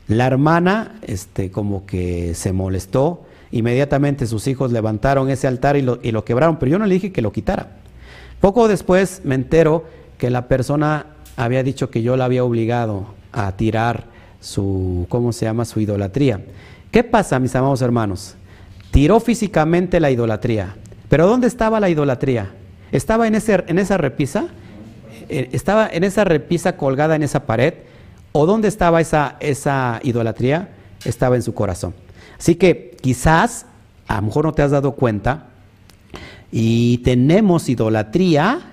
[0.08, 5.98] La hermana, este, como que se molestó, inmediatamente sus hijos levantaron ese altar y lo,
[6.02, 7.76] y lo quebraron, pero yo no le dije que lo quitara.
[8.40, 9.84] Poco después me entero
[10.16, 14.06] que la persona había dicho que yo la había obligado a tirar
[14.40, 15.64] su, ¿cómo se llama?
[15.64, 16.40] Su idolatría.
[16.90, 18.34] ¿Qué pasa, mis amados hermanos?
[18.90, 20.76] Tiró físicamente la idolatría.
[21.08, 22.50] Pero ¿dónde estaba la idolatría?
[22.92, 24.48] ¿Estaba en, ese, en esa repisa?
[25.28, 27.74] Eh, ¿Estaba en esa repisa colgada en esa pared?
[28.32, 30.70] ¿O dónde estaba esa, esa idolatría?
[31.04, 31.94] Estaba en su corazón.
[32.38, 33.66] Así que quizás,
[34.06, 35.46] a lo mejor no te has dado cuenta,
[36.50, 38.72] y tenemos idolatría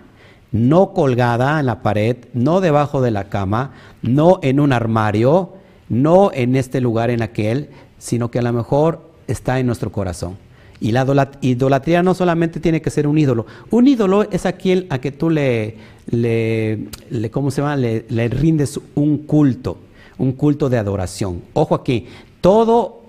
[0.52, 5.54] no colgada en la pared, no debajo de la cama, no en un armario,
[5.90, 10.38] no en este lugar, en aquel, sino que a lo mejor está en nuestro corazón.
[10.86, 13.48] Y la idolatría no solamente tiene que ser un ídolo.
[13.72, 15.78] Un ídolo es aquel a que tú le,
[17.32, 17.76] ¿cómo se llama?
[17.76, 19.80] Le, le rindes un culto,
[20.20, 21.42] un culto de adoración.
[21.54, 22.06] Ojo aquí,
[22.40, 23.02] todo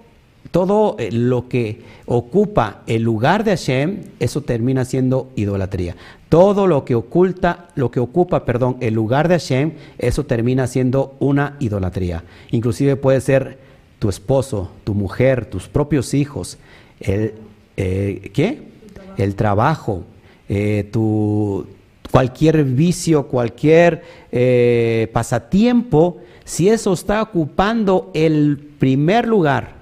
[0.53, 5.97] todo eh, lo que ocupa el lugar de Hashem, eso termina siendo idolatría.
[6.31, 11.15] Todo lo que oculta, lo que ocupa, perdón, el lugar de Hashem, eso termina siendo
[11.19, 12.25] una idolatría.
[12.53, 13.59] Inclusive puede ser
[13.99, 16.57] tu esposo, tu mujer, tus propios hijos,
[17.01, 17.35] el
[17.77, 18.63] eh, ¿qué?
[19.17, 20.05] El trabajo,
[20.49, 21.67] eh, tu
[22.11, 24.03] cualquier vicio, cualquier
[25.13, 29.77] pasatiempo, si eso está ocupando el primer lugar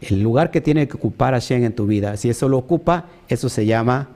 [0.00, 3.48] el lugar que tiene que ocupar Hashem en tu vida, si eso lo ocupa, eso
[3.48, 4.08] se llama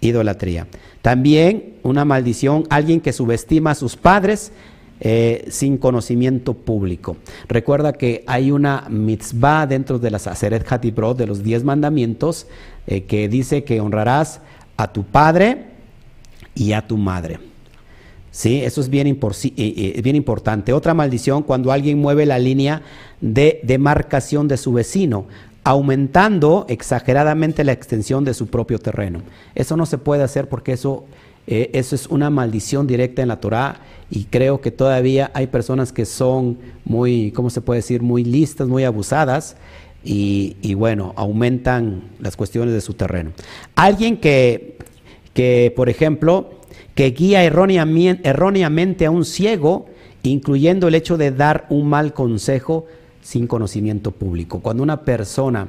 [0.00, 0.66] idolatría.
[1.02, 4.52] También una maldición, alguien que subestima a sus padres
[5.00, 7.16] eh, sin conocimiento público.
[7.48, 12.46] Recuerda que hay una mitzvah dentro de las Aseret Hatibrot, de los diez mandamientos,
[12.86, 14.40] eh, que dice que honrarás
[14.76, 15.66] a tu padre
[16.54, 17.38] y a tu madre.
[18.30, 18.62] ¿Sí?
[18.62, 20.72] Eso es eh, bien importante.
[20.72, 22.82] Otra maldición, cuando alguien mueve la línea
[23.20, 25.26] de demarcación de su vecino,
[25.64, 29.22] aumentando exageradamente la extensión de su propio terreno.
[29.54, 31.04] Eso no se puede hacer porque eso,
[31.46, 33.80] eh, eso es una maldición directa en la Torah
[34.10, 38.68] y creo que todavía hay personas que son muy, ¿cómo se puede decir?, muy listas,
[38.68, 39.56] muy abusadas
[40.04, 43.32] y, y bueno, aumentan las cuestiones de su terreno.
[43.74, 44.78] Alguien que,
[45.32, 46.50] que por ejemplo,
[46.94, 49.86] que guía erróneamente a un ciego,
[50.22, 52.86] incluyendo el hecho de dar un mal consejo
[53.20, 54.60] sin conocimiento público.
[54.60, 55.68] Cuando una persona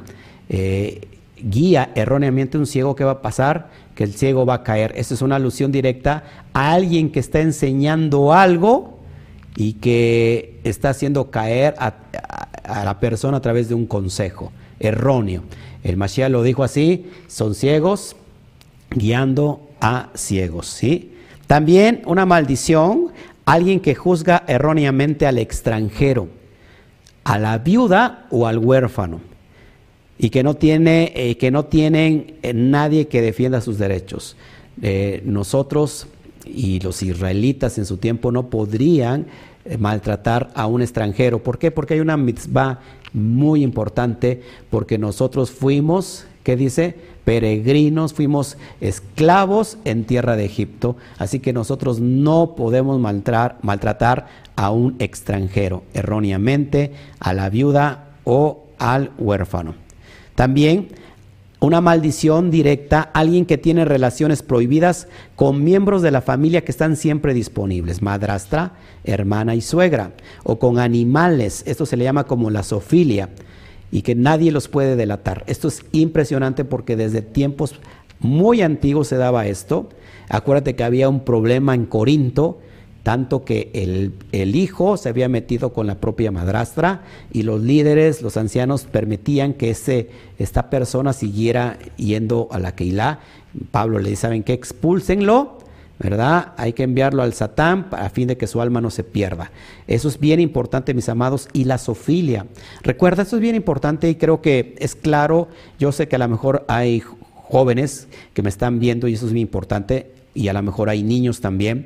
[0.50, 1.02] eh,
[1.46, 3.70] guía erróneamente un ciego, ¿qué va a pasar?
[3.94, 4.94] Que el ciego va a caer.
[4.98, 9.00] Esa es una alusión directa a alguien que está enseñando algo
[9.56, 11.94] y que está haciendo caer a,
[12.84, 15.44] la persona a través de un consejo erróneo.
[15.84, 18.16] El Mashiach lo dijo así, son ciegos
[18.90, 21.14] guiando a ciegos, ¿sí?
[21.46, 23.12] También una maldición,
[23.46, 26.28] alguien que juzga erróneamente al extranjero,
[27.24, 29.22] a la viuda o al huérfano,
[30.18, 34.36] y que no, tiene, eh, que no tienen eh, nadie que defienda sus derechos.
[34.82, 36.08] Eh, nosotros
[36.46, 39.28] y los israelitas en su tiempo no podrían
[39.80, 41.42] maltratar a un extranjero.
[41.42, 41.72] ¿Por qué?
[41.72, 42.80] Porque hay una mitzvah
[43.14, 46.96] muy importante, porque nosotros fuimos, ¿qué dice?
[47.26, 54.96] peregrinos, fuimos esclavos en tierra de Egipto, así que nosotros no podemos maltratar, a un
[55.00, 59.85] extranjero erróneamente, a la viuda o al huérfano.
[60.36, 60.90] También
[61.66, 66.96] una maldición directa, alguien que tiene relaciones prohibidas con miembros de la familia que están
[66.96, 70.12] siempre disponibles, madrastra, hermana y suegra,
[70.44, 73.30] o con animales, esto se le llama como la sofilia
[73.92, 75.44] y que nadie los puede delatar.
[75.48, 77.76] Esto es impresionante porque desde tiempos
[78.20, 79.90] muy antiguos se daba esto.
[80.30, 82.60] Acuérdate que había un problema en Corinto,
[83.06, 88.36] tanto que el, hijo se había metido con la propia madrastra y los líderes, los
[88.36, 93.20] ancianos, permitían que ese, esta persona siguiera yendo a la Keilah.
[93.70, 94.54] Pablo le dice, ¿saben qué?
[94.54, 95.60] Expúlsenlo
[96.00, 96.54] ¿verdad?
[96.58, 99.52] Hay que enviarlo al Satán a fin de que su alma no se pierda.
[99.86, 101.48] Eso es bien importante, mis amados.
[101.54, 102.48] Y la sofilia.
[102.82, 105.48] Recuerda, esto es bien importante y creo que es claro.
[105.78, 107.04] Yo sé que a lo mejor hay
[107.36, 110.12] jóvenes que me están viendo y eso es muy importante.
[110.34, 111.86] Y a lo mejor hay niños también.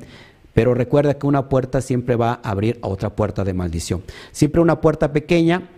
[0.54, 4.02] Pero recuerda que una puerta siempre va a abrir a otra puerta de maldición.
[4.32, 5.68] Siempre una puerta pequeña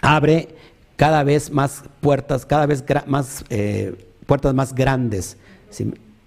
[0.00, 0.48] abre
[0.96, 3.94] cada vez más puertas, cada vez más eh,
[4.26, 5.36] puertas más grandes,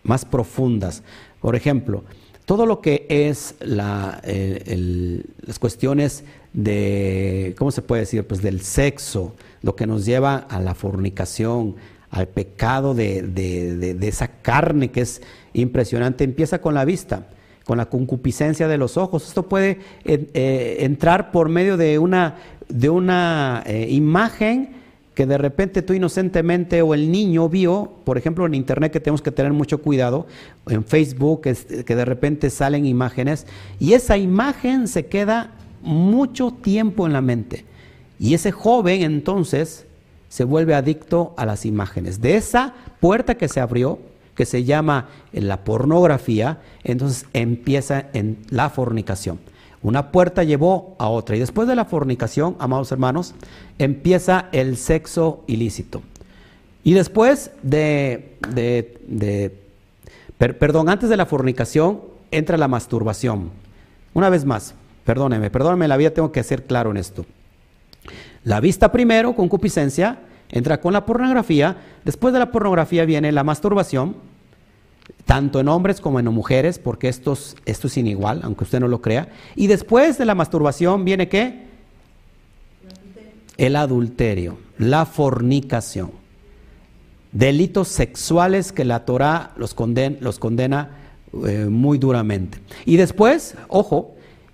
[0.03, 1.03] más profundas.
[1.41, 2.03] Por ejemplo,
[2.45, 8.25] todo lo que es la, las cuestiones de, ¿cómo se puede decir?
[8.25, 11.75] Pues del sexo, lo que nos lleva a la fornicación,
[12.09, 15.21] al pecado de, esa carne que es
[15.53, 17.27] impresionante, empieza con la vista,
[17.65, 19.27] con la concupiscencia de los ojos.
[19.27, 22.35] Esto puede eh, entrar por medio de una,
[22.69, 28.45] de una eh, imagen que de repente tú inocentemente o el niño vio, por ejemplo
[28.45, 30.25] en internet que tenemos que tener mucho cuidado,
[30.67, 33.45] en Facebook que de repente salen imágenes
[33.79, 35.51] y esa imagen se queda
[35.83, 37.65] mucho tiempo en la mente.
[38.19, 39.85] Y ese joven entonces
[40.29, 42.19] se vuelve adicto a las imágenes.
[42.19, 43.99] De esa puerta que se abrió,
[44.35, 49.39] que se llama la pornografía, entonces empieza en la fornicación.
[49.81, 51.35] Una puerta llevó a otra.
[51.35, 53.35] Y después de la fornicación, amados hermanos,
[53.79, 56.01] empieza el sexo ilícito.
[56.85, 58.37] Y después de,
[60.37, 63.51] perdón, antes de la fornicación entra la masturbación.
[64.13, 64.73] Una vez más,
[65.05, 67.25] perdóneme, perdóneme la vida, tengo que ser claro en esto.
[68.43, 70.19] La vista primero, concupiscencia,
[70.53, 71.75] entra con la pornografía.
[72.05, 74.15] Después de la pornografía viene la masturbación
[75.25, 78.87] tanto en hombres como en mujeres, porque esto es, esto es inigual, aunque usted no
[78.87, 79.29] lo crea.
[79.55, 81.63] Y después de la masturbación viene qué?
[83.57, 86.11] El adulterio, la fornicación.
[87.31, 90.89] Delitos sexuales que la Torah los, condena
[91.47, 92.59] eh, muy duramente.
[92.85, 94.12] Y después, ojo,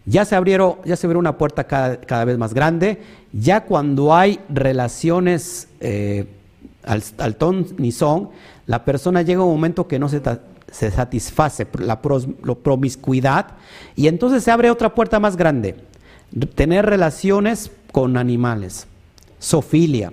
[0.09, 2.99] ya se abrieron, ya se abrió una puerta cada, vez más grande.
[3.31, 6.25] Ya cuando hay relaciones eh,
[6.83, 8.29] al, al ton ni son,
[8.65, 10.21] la persona llega a un momento que no se,
[10.71, 13.47] se satisface la promiscuidad
[13.95, 15.75] y entonces se abre otra puerta más grande,
[16.55, 18.87] tener relaciones con animales,
[19.39, 20.11] sofilia.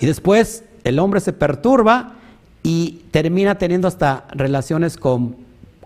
[0.00, 2.14] Y después el hombre se perturba
[2.62, 5.36] y termina teniendo hasta relaciones con,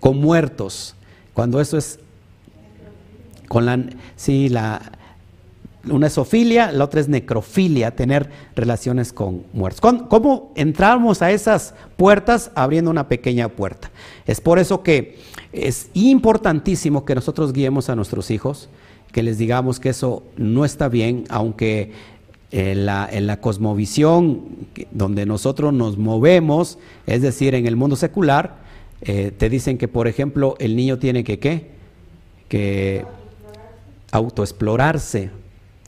[0.01, 0.95] con muertos,
[1.33, 1.99] cuando eso es
[3.53, 3.85] con la,
[4.17, 4.81] sí, la,
[5.91, 9.83] una es zoofilia, la otra es necrofilia, tener relaciones con muertos.
[10.09, 13.91] ¿Cómo entramos a esas puertas abriendo una pequeña puerta?
[14.25, 15.19] Es por eso que
[15.53, 18.71] es importantísimo que nosotros guiemos a nuestros hijos,
[19.13, 21.93] que les digamos que eso no está bien, aunque
[22.53, 24.45] en la, en la cosmovisión
[24.93, 28.57] donde nosotros nos movemos, es decir, en el mundo secular,
[29.03, 31.67] eh, te dicen que, por ejemplo, el niño tiene que, ¿qué?
[32.49, 33.05] Que
[34.13, 35.31] autoexplorarse,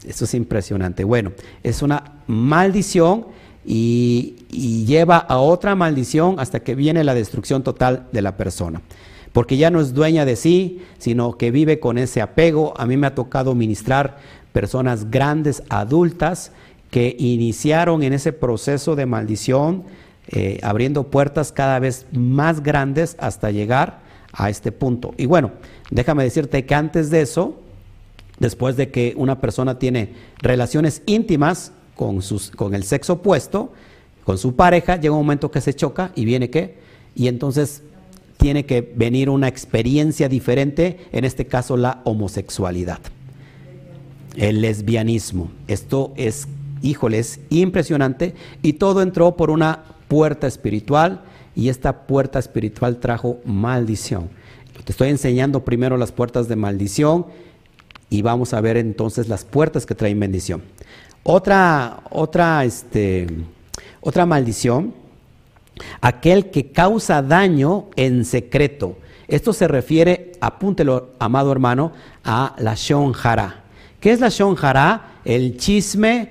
[0.06, 1.04] eso es impresionante.
[1.04, 1.32] Bueno,
[1.62, 3.26] es una maldición
[3.64, 4.36] y,
[4.86, 8.82] lleva a otra maldición hasta que viene la destrucción total de la persona.
[9.32, 12.72] Porque ya no es dueña de sí, sino que vive con ese apego.
[12.76, 14.18] A mí me ha tocado ministrar
[14.52, 16.52] personas grandes, adultas,
[16.90, 19.82] que iniciaron en ese proceso de maldición,
[20.28, 25.14] eh, abriendo puertas cada vez más grandes hasta llegar a este punto.
[25.16, 25.50] Y bueno,
[25.90, 27.56] déjame decirte que antes de eso,
[28.38, 33.72] después de que una persona tiene relaciones íntimas con, sus, con el sexo opuesto,
[34.24, 36.78] con su pareja, llega un momento que se choca y viene qué,
[37.14, 37.82] y entonces
[38.36, 42.98] tiene que venir una experiencia diferente, en este caso la homosexualidad,
[44.36, 45.50] el lesbianismo.
[45.68, 46.48] Esto es,
[46.82, 51.22] híjole, es impresionante y todo entró por una puerta espiritual
[51.54, 54.28] y esta puerta espiritual trajo maldición.
[54.84, 57.26] Te estoy enseñando primero las puertas de maldición
[58.10, 60.62] y vamos a ver entonces las puertas que traen bendición.
[61.22, 63.26] Otra, otra, este,
[64.00, 64.94] otra maldición,
[66.00, 68.98] aquel que causa daño en secreto.
[69.26, 71.92] Esto se refiere, apúntelo, amado hermano,
[72.24, 73.62] a la shonjara.
[74.00, 75.20] ¿Qué es la shonjara?
[75.24, 76.28] El chisme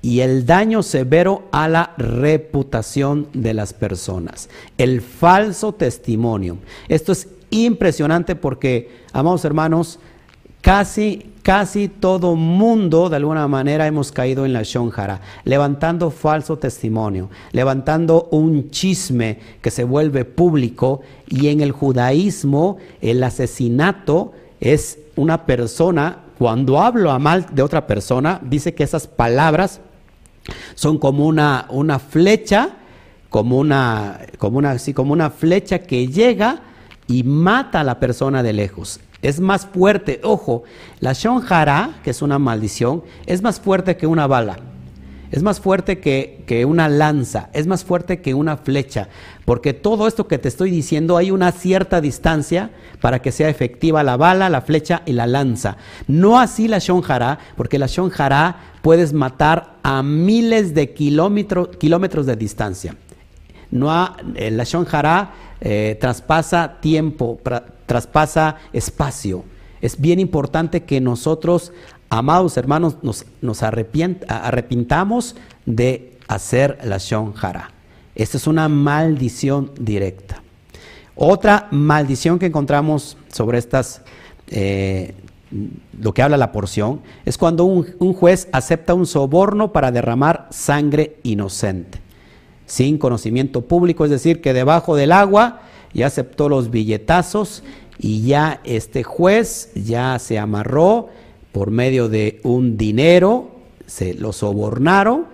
[0.00, 4.48] y el daño severo a la reputación de las personas.
[4.78, 6.58] El falso testimonio.
[6.88, 9.98] Esto es impresionante porque, amados hermanos,
[10.64, 17.28] Casi, casi todo mundo, de alguna manera, hemos caído en la shonjara, levantando falso testimonio,
[17.52, 21.02] levantando un chisme que se vuelve público.
[21.28, 27.86] Y en el judaísmo, el asesinato es una persona, cuando hablo a mal de otra
[27.86, 29.82] persona, dice que esas palabras
[30.74, 32.70] son como una, una flecha
[33.28, 36.62] como una, como una, así, como una flecha que llega
[37.06, 39.00] y mata a la persona de lejos.
[39.24, 40.64] Es más fuerte, ojo,
[41.00, 44.58] la Shonjara, que es una maldición, es más fuerte que una bala.
[45.30, 49.08] Es más fuerte que, que, una lanza, es más fuerte que una flecha,
[49.46, 52.70] porque todo esto que te estoy diciendo hay una cierta distancia
[53.00, 55.78] para que sea efectiva la bala, la flecha y la lanza.
[56.06, 62.36] No así la Shonjara, porque la Shonjara puedes matar a miles de kilómetros, kilómetros de
[62.36, 62.94] distancia.
[63.70, 63.90] No
[64.36, 67.38] eh, la Shonjara eh, traspasa tiempo,
[67.86, 69.44] traspasa espacio.
[69.80, 71.72] Es bien importante que nosotros
[72.14, 75.34] Amados hermanos, nos, arrepintamos
[75.66, 77.72] de hacer la Shonjara.
[78.14, 80.40] Esta es una maldición directa.
[81.16, 84.02] Otra maldición que encontramos sobre estas,
[84.46, 85.12] eh,
[85.98, 91.16] lo que habla la porción, es cuando un, juez acepta un soborno para derramar sangre
[91.24, 91.98] inocente,
[92.66, 95.60] sin conocimiento público, es decir, que debajo del agua
[95.92, 97.62] ya aceptó los billetazos
[97.98, 101.08] y ya este juez ya se amarró
[101.52, 103.50] por medio de un dinero,
[103.86, 105.26] se lo sobornaron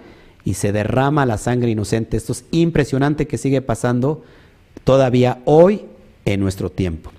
[0.44, 2.16] y se derrama la sangre inocente.
[2.16, 4.22] Esto es impresionante que sigue pasando
[4.84, 5.82] todavía hoy
[6.24, 7.10] en nuestro tiempo.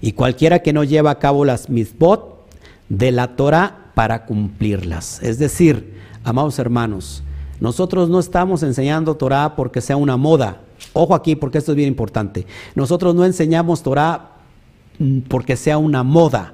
[0.00, 2.46] Y cualquiera que no lleva a cabo las misbot
[2.88, 5.22] de la Torah para cumplirlas.
[5.22, 7.22] Es decir, amados hermanos,
[7.64, 10.58] nosotros no estamos enseñando Torah porque sea una moda.
[10.92, 12.46] Ojo aquí porque esto es bien importante.
[12.74, 14.32] Nosotros no enseñamos Torah
[14.98, 16.52] mm, porque sea una moda.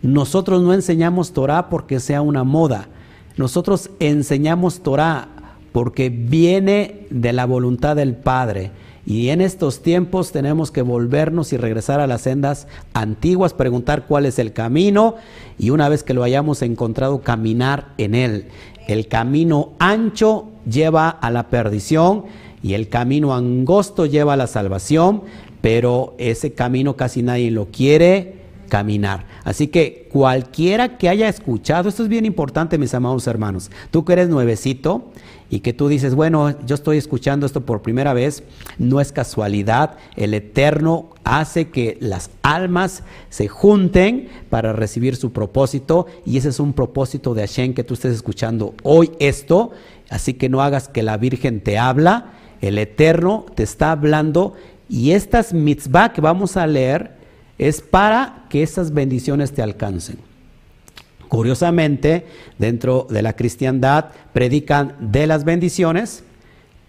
[0.00, 2.88] Nosotros no enseñamos Torah porque sea una moda.
[3.36, 5.28] Nosotros enseñamos Torah
[5.72, 8.70] porque viene de la voluntad del Padre.
[9.04, 14.24] Y en estos tiempos tenemos que volvernos y regresar a las sendas antiguas, preguntar cuál
[14.24, 15.16] es el camino
[15.58, 18.46] y una vez que lo hayamos encontrado, caminar en él.
[18.86, 22.24] El camino ancho lleva a la perdición
[22.62, 25.22] y el camino angosto lleva a la salvación,
[25.60, 28.36] pero ese camino casi nadie lo quiere
[28.68, 29.26] caminar.
[29.44, 34.14] Así que cualquiera que haya escuchado, esto es bien importante, mis amados hermanos, tú que
[34.14, 35.04] eres nuevecito
[35.48, 38.42] y que tú dices, bueno, yo estoy escuchando esto por primera vez,
[38.78, 46.06] no es casualidad, el Eterno hace que las almas se junten para recibir su propósito
[46.24, 49.70] y ese es un propósito de Hashem que tú estés escuchando hoy esto,
[50.10, 54.54] así que no hagas que la Virgen te habla, el Eterno te está hablando
[54.88, 57.16] y estas mitzvah que vamos a leer,
[57.58, 60.18] es para que esas bendiciones te alcancen.
[61.28, 62.26] Curiosamente,
[62.58, 66.22] dentro de la cristiandad predican de las bendiciones,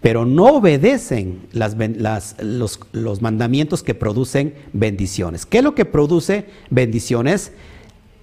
[0.00, 5.44] pero no obedecen los, los, mandamientos que producen bendiciones.
[5.44, 7.52] ¿Qué es lo que produce bendiciones?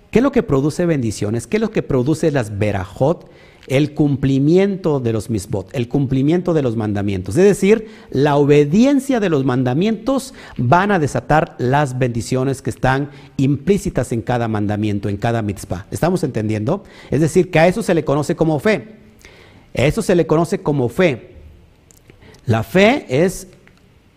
[0.09, 1.47] ¿Qué es lo que produce bendiciones?
[1.47, 3.29] ¿Qué es lo que produce las verajot?
[3.67, 7.35] El cumplimiento de los misbot, el cumplimiento de los mandamientos.
[7.37, 14.11] Es decir, la obediencia de los mandamientos van a desatar las bendiciones que están implícitas
[14.11, 15.87] en cada mandamiento, en cada mitzvah.
[15.91, 16.83] ¿Estamos entendiendo?
[17.09, 18.95] Es decir, que a eso se le conoce como fe.
[19.75, 21.31] A eso se le conoce como fe.
[22.45, 23.47] La fe es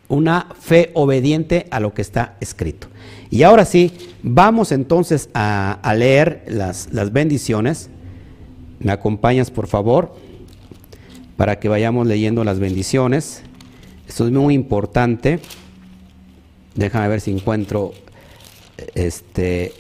[0.08, 2.88] una fe obediente a lo que está escrito.
[3.30, 3.92] Y ahora sí,
[4.22, 7.90] vamos entonces a, leer las, las bendiciones.
[8.80, 10.14] ¿Me acompañas, por favor?
[11.36, 13.42] Para que vayamos leyendo las bendiciones.
[14.06, 15.40] Esto es muy importante.
[16.74, 17.92] Déjame ver si encuentro
[18.94, 19.72] este,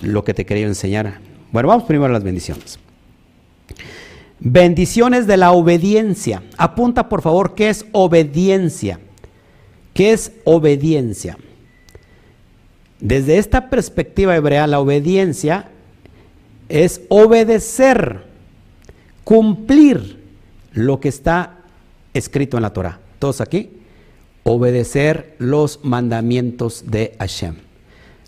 [0.00, 1.18] lo que te quería enseñar.
[1.52, 2.78] Bueno, vamos primero a las bendiciones.
[4.38, 6.42] Bendiciones de la obediencia.
[6.56, 9.00] Apunta, por favor, ¿qué es obediencia?
[9.94, 11.38] ¿Qué es obediencia?
[13.00, 15.68] Desde esta perspectiva hebrea, la obediencia
[16.68, 18.33] es obedecer
[19.24, 20.22] cumplir
[20.72, 21.58] lo que está
[22.12, 23.00] escrito en la Torah.
[23.18, 23.70] Todos aquí,
[24.44, 27.56] obedecer los mandamientos de Hashem.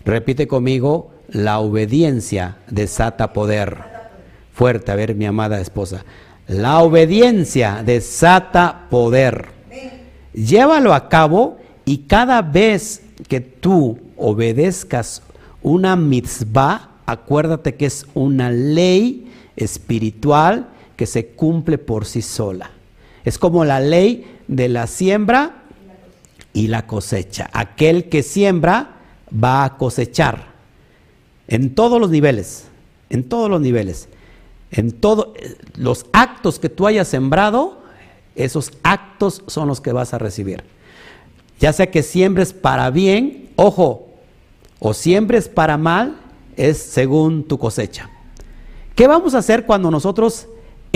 [0.05, 3.79] Repite conmigo, la obediencia desata poder.
[4.53, 6.05] Fuerte, a ver, mi amada esposa.
[6.49, 9.49] La obediencia desata poder.
[10.33, 15.23] Llévalo a cabo y cada vez que tú obedezcas
[15.63, 22.71] una mitzvah, acuérdate que es una ley espiritual que se cumple por sí sola.
[23.25, 25.63] Es como la ley de la siembra
[26.53, 27.51] y la cosecha.
[27.53, 28.97] Aquel que siembra
[29.33, 30.47] va a cosechar
[31.49, 32.65] en todos los niveles,
[33.11, 34.09] en todos los niveles.
[34.71, 35.29] En todos
[35.77, 37.79] los actos que tú hayas sembrado,
[38.35, 40.65] esos actos son los que vas a recibir.
[41.61, 44.09] Ya sea que siembres para bien, ojo,
[44.79, 46.17] o siembres para mal,
[46.57, 48.11] es según tu cosecha.
[48.95, 50.49] ¿Qué vamos a hacer cuando nosotros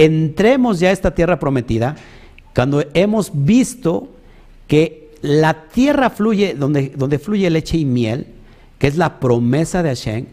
[0.04, 1.96] entremos ya a esta tierra prometida
[2.54, 4.08] Cuando hemos visto
[4.66, 8.26] que la tierra fluye, donde, donde fluye leche y miel,
[8.78, 10.26] que es la promesa de Hashem,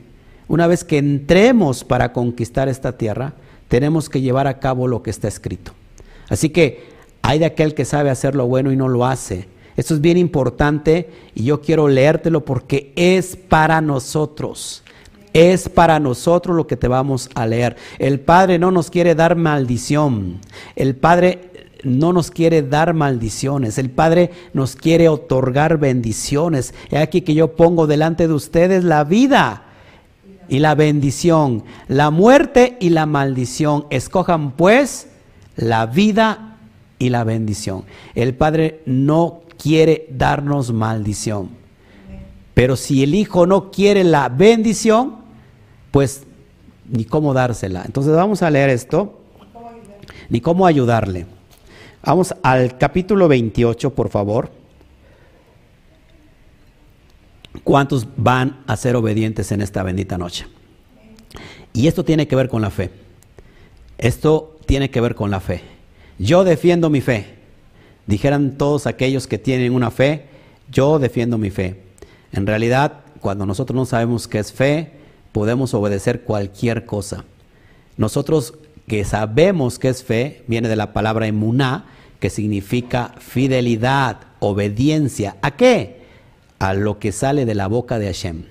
[0.47, 3.34] una vez que entremos para conquistar esta tierra,
[3.68, 5.74] tenemos que llevar a cabo lo que está escrito.
[6.30, 6.86] Así que
[7.22, 9.47] hay de aquel que sabe hacer lo bueno y no lo hace.
[9.76, 14.84] Esto es bien importante y yo quiero leértelo porque es para nosotros.
[15.34, 17.75] Es para nosotros lo que te vamos a leer.
[17.99, 20.39] El Padre no nos quiere dar maldición.
[20.75, 21.51] El Padre
[21.84, 23.78] no nos quiere dar maldiciones.
[23.78, 26.73] El Padre nos quiere otorgar bendiciones.
[26.89, 29.63] Es aquí que yo pongo delante de ustedes la vida
[30.49, 33.86] y la bendición, la muerte y la maldición.
[33.89, 35.07] Escojan pues
[35.55, 36.57] la vida
[36.99, 37.84] y la bendición.
[38.15, 41.66] El Padre no quiere darnos maldición.
[42.57, 45.17] Pero si el Hijo no quiere la bendición,
[45.91, 46.23] pues
[46.89, 47.83] ni cómo dársela.
[47.85, 49.19] Entonces vamos a leer esto,
[50.27, 51.27] ni cómo ayudarle.
[52.03, 54.49] Vamos al capítulo 28, por favor.
[57.63, 60.47] ¿Cuántos van a ser obedientes en esta bendita noche?
[61.73, 62.89] Y esto tiene que ver con la fe.
[63.99, 65.61] Esto tiene que ver con la fe.
[66.17, 67.35] Yo defiendo mi fe.
[68.07, 70.25] Dijeran todos aquellos que tienen una fe,
[70.71, 71.85] yo defiendo mi fe.
[72.32, 74.91] En realidad, cuando nosotros no sabemos qué es fe,
[75.32, 77.25] podemos obedecer cualquier cosa.
[77.97, 78.53] Nosotros
[78.88, 81.86] que sabemos qué es fe, viene de la palabra emuná,
[82.19, 85.36] que significa fidelidad, obediencia.
[85.41, 86.01] ¿A qué?
[86.59, 88.43] A lo que sale de la boca de Hashem.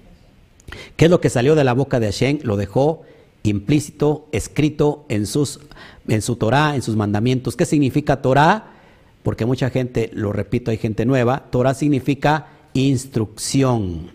[0.97, 2.41] ¿Qué es lo que salió de la boca de Hashem?
[2.43, 3.03] Lo dejó
[3.43, 5.61] implícito, escrito en, sus,
[6.09, 7.57] en su Torah, en sus mandamientos.
[7.57, 8.73] ¿Qué significa Torah?
[9.23, 11.45] Porque mucha gente, lo repito, hay gente nueva.
[11.51, 12.49] Torah significa
[12.83, 14.11] instrucción.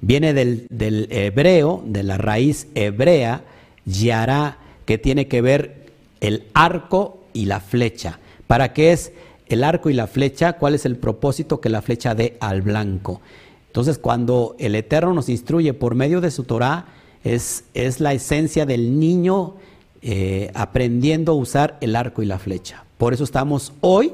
[0.00, 0.66] Viene del,
[1.10, 3.44] hebreo, de la raíz hebrea,
[3.84, 8.18] yará, que tiene que ver el arco y la flecha.
[8.46, 9.12] ¿Para qué es
[9.46, 10.54] el arco y la flecha?
[10.54, 13.20] ¿Cuál es el propósito que la flecha dé al blanco?
[13.68, 16.86] Entonces, cuando el Eterno nos instruye por medio de su Torah,
[17.24, 19.54] es, es la esencia del niño
[20.02, 22.84] eh, aprendiendo a usar el arco y la flecha.
[22.98, 24.12] Por eso estamos hoy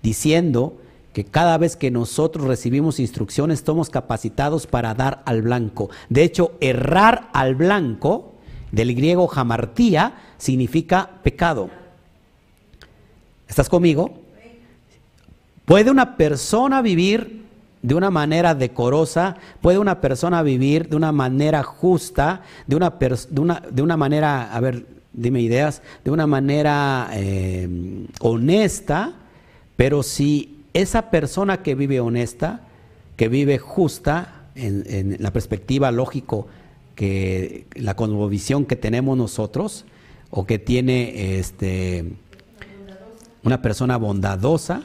[0.00, 0.74] diciendo
[1.14, 5.88] que cada vez que nosotros recibimos instrucciones estamos capacitados para dar al blanco.
[6.10, 8.34] De hecho, errar al blanco,
[8.72, 11.70] del griego jamartía, significa pecado.
[13.48, 14.18] ¿Estás conmigo?
[15.64, 17.44] ¿Puede una persona vivir
[17.80, 23.82] de una manera decorosa, puede una persona vivir de una manera justa, de una, de
[23.82, 27.68] una, manera, a ver, dime ideas, de una manera eh,
[28.20, 29.12] honesta,
[29.76, 32.60] pero si esa persona que vive honesta,
[33.16, 36.46] que vive justa, en, la perspectiva lógico,
[36.94, 39.84] que la cosmovisión que tenemos nosotros,
[40.30, 42.04] o que tiene este,
[43.44, 44.82] una persona bondadosa,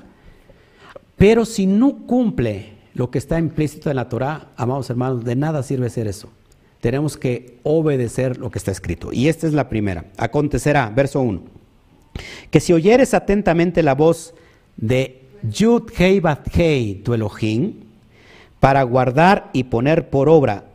[1.18, 5.64] pero si no cumple lo que está implícito en la Torah, amados hermanos, de nada
[5.64, 6.30] sirve ser eso.
[6.82, 9.12] Tenemos que obedecer lo que está escrito.
[9.12, 10.06] Y esta es la primera.
[10.18, 11.42] Acontecerá, verso 1,
[12.52, 14.34] que si oyeres atentamente la voz
[14.78, 17.74] de Yud Hei Bat Hei, tu Elohim,
[18.60, 20.66] para guardar y poner por obra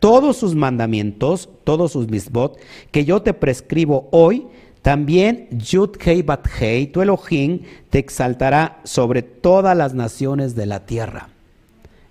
[0.00, 2.58] todos sus mandamientos, todos sus misbot,
[2.90, 4.46] que yo te prescribo hoy,
[4.82, 7.60] también Yud Hei Bat Hei, tu Elohim,
[7.90, 11.28] te exaltará sobre todas las naciones de la tierra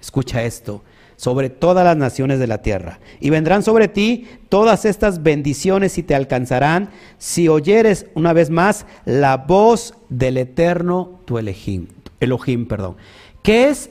[0.01, 0.81] escucha esto,
[1.15, 2.99] sobre todas las naciones de la tierra.
[3.19, 6.89] Y vendrán sobre ti todas estas bendiciones y te alcanzarán
[7.19, 11.87] si oyeres una vez más la voz del eterno tu Elohim.
[12.21, 12.95] Elohim perdón.
[13.43, 13.89] ¿Qué es,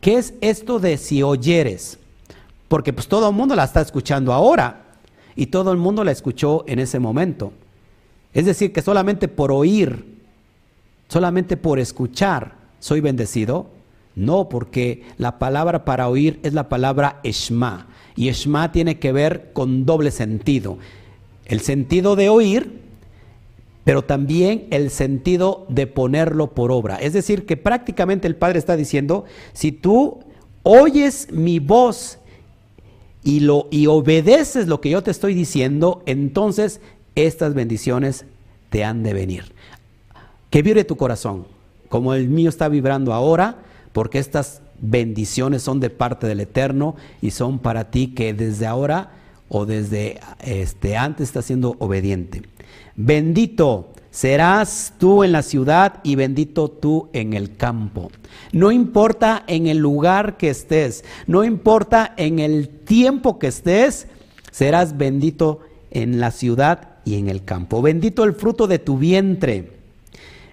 [0.00, 1.98] ¿Qué es esto de si oyeres?
[2.68, 4.84] Porque pues todo el mundo la está escuchando ahora
[5.36, 7.52] y todo el mundo la escuchó en ese momento.
[8.32, 10.04] Es decir, que solamente por oír,
[11.08, 13.66] solamente por escuchar, soy bendecido.
[14.16, 17.88] No, porque la palabra para oír es la palabra Eshma.
[18.14, 20.78] Y Eshma tiene que ver con doble sentido.
[21.46, 22.80] El sentido de oír,
[23.84, 26.96] pero también el sentido de ponerlo por obra.
[26.96, 30.20] Es decir, que prácticamente el Padre está diciendo, si tú
[30.62, 32.18] oyes mi voz
[33.22, 36.80] y, lo, y obedeces lo que yo te estoy diciendo, entonces
[37.14, 38.24] estas bendiciones
[38.70, 39.52] te han de venir.
[40.48, 41.46] Que vibre tu corazón,
[41.88, 43.58] como el mío está vibrando ahora
[43.92, 49.12] porque estas bendiciones son de parte del Eterno y son para ti que desde ahora
[49.48, 52.42] o desde este antes estás siendo obediente.
[52.96, 58.10] Bendito serás tú en la ciudad y bendito tú en el campo.
[58.52, 64.06] No importa en el lugar que estés, no importa en el tiempo que estés,
[64.50, 65.60] serás bendito
[65.90, 67.82] en la ciudad y en el campo.
[67.82, 69.74] Bendito el fruto de tu vientre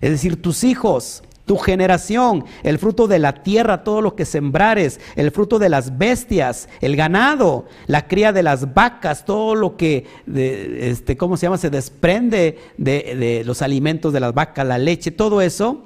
[0.01, 4.99] es decir, tus hijos, tu generación, el fruto de la tierra, todo lo que sembrares,
[5.15, 10.05] el fruto de las bestias, el ganado, la cría de las vacas, todo lo que,
[10.33, 11.57] este, ¿cómo se llama?
[11.57, 15.83] Se desprende de, los alimentos de las vacas, la leche, todo eso,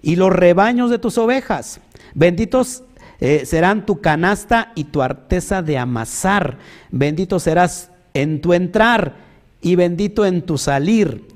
[0.00, 1.80] y los rebaños de tus ovejas.
[2.14, 2.82] Benditos
[3.20, 6.58] eh, serán tu canasta y tu arteza de amasar.
[6.90, 9.16] Bendito serás en tu entrar
[9.60, 11.33] y bendito en tu salir.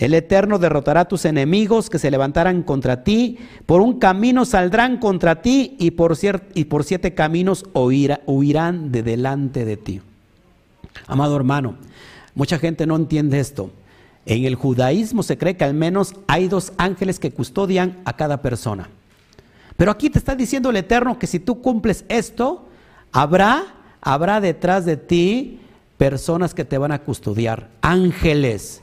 [0.00, 3.38] El Eterno derrotará a tus enemigos que se levantarán contra ti.
[3.66, 10.00] Por un camino saldrán contra ti y por, siete caminos huirán de delante de ti.
[11.06, 11.74] Amado hermano,
[12.34, 13.70] mucha gente no entiende esto.
[14.24, 18.40] En el judaísmo se cree que al menos hay dos ángeles que custodian a cada
[18.40, 18.88] persona.
[19.76, 22.66] Pero aquí te está diciendo el Eterno que si tú cumples esto,
[23.12, 23.64] habrá,
[24.00, 25.60] habrá detrás de ti
[25.98, 28.80] personas que te van a custodiar, ángeles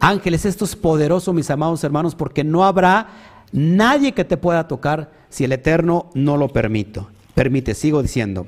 [0.00, 0.44] ángeles.
[0.44, 3.08] Esto es poderoso, mis amados hermanos, porque no habrá
[3.52, 7.00] nadie que te pueda tocar si el Eterno no lo permite.
[7.34, 8.46] Permite, sigo diciendo.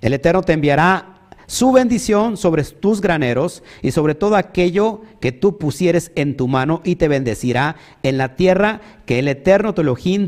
[0.00, 1.16] El Eterno te enviará
[1.46, 6.80] su bendición sobre tus graneros y sobre todo aquello que tú pusieres en tu mano
[6.84, 9.82] y te bendecirá en la tierra que el Eterno tu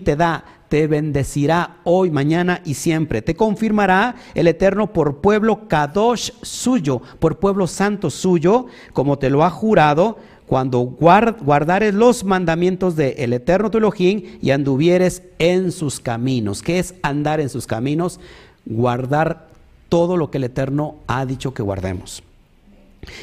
[0.04, 0.44] te da.
[0.68, 3.22] Te bendecirá hoy, mañana y siempre.
[3.22, 9.44] Te confirmará el Eterno por pueblo Kadosh suyo, por pueblo santo suyo, como te lo
[9.44, 13.92] ha jurado cuando guardares los mandamientos del Eterno tu
[14.40, 16.62] y anduvieres en sus caminos.
[16.62, 18.18] ¿Qué es andar en sus caminos?
[18.64, 19.48] Guardar
[19.90, 22.22] todo lo que el Eterno ha dicho que guardemos.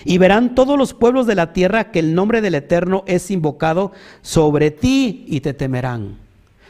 [0.05, 3.91] Y verán todos los pueblos de la tierra que el nombre del Eterno es invocado
[4.21, 6.17] sobre ti y te temerán.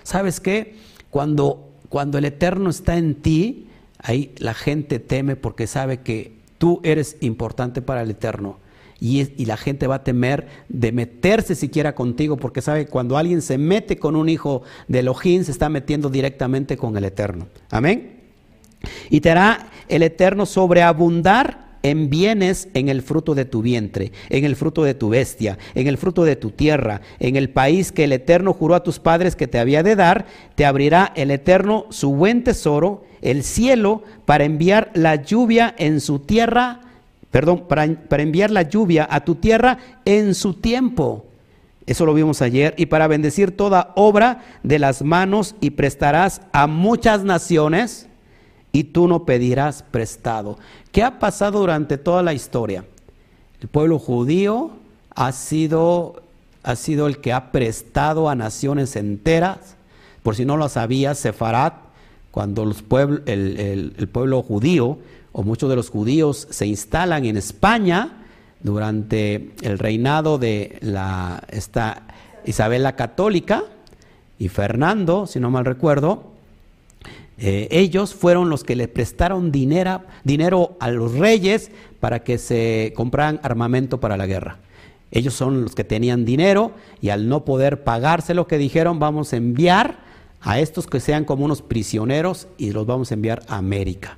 [0.04, 0.78] ¿Sabes qué?
[1.10, 3.68] Cuando, cuando el Eterno está en ti,
[4.00, 8.64] ahí la gente teme porque sabe que tú eres importante para el Eterno
[9.00, 13.42] y, la gente va a temer de meterse siquiera contigo porque sabe que cuando alguien
[13.42, 17.48] se mete con un hijo de Elohim se está metiendo directamente con el Eterno.
[17.70, 18.22] Amén.
[19.10, 24.44] Y te hará el Eterno sobreabundar en bienes en el fruto de tu vientre, en
[24.44, 28.06] el fruto de tu bestia, en el fruto de tu tierra, en el país que
[28.06, 30.26] el Eterno juró a tus padres que te había de dar,
[30.56, 36.20] te abrirá el Eterno su buen tesoro, el cielo, para enviar la lluvia en su
[36.20, 36.85] tierra
[37.36, 41.26] perdón, para, enviar la lluvia a tu tierra en su tiempo.
[41.86, 42.74] Eso lo vimos ayer.
[42.78, 48.08] Y para bendecir toda obra de las manos y prestarás a muchas naciones
[48.72, 50.58] y tú no pedirás prestado.
[50.94, 52.86] ¿Qué ha pasado durante toda la historia?
[53.60, 54.72] El pueblo judío
[55.14, 56.24] ha sido,
[56.64, 59.76] ha sido el que ha prestado a naciones enteras.
[60.24, 61.74] Por si no lo sabías, Sefarat,
[62.32, 62.82] cuando los
[63.26, 65.00] el, el pueblo judío
[65.38, 68.24] o muchos de los judíos se instalan en España
[68.64, 71.44] durante el reinado de la,
[72.46, 73.66] Isabel la Católica
[74.40, 76.32] y Fernando, si no mal recuerdo,
[77.38, 81.70] eh, ellos fueron los que le prestaron dinero, dinero a los reyes
[82.00, 84.60] para que se compraran armamento para la guerra.
[85.12, 86.72] Ellos son los que tenían dinero
[87.02, 89.98] y al no poder pagarse lo que dijeron, vamos a enviar
[90.40, 94.18] a estos que sean como unos prisioneros y los vamos a enviar a América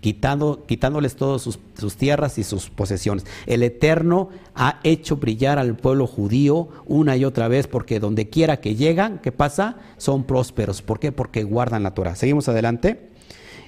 [0.00, 3.26] quitando, quitándoles todas sus, sus, tierras y sus posesiones.
[3.46, 8.60] El Eterno ha hecho brillar al pueblo judío una y otra vez, porque donde quiera
[8.60, 9.76] que llegan, ¿qué pasa?
[9.96, 10.82] Son prósperos.
[10.82, 11.12] ¿Por qué?
[11.12, 12.16] Porque guardan la Torah.
[12.16, 13.08] Seguimos adelante.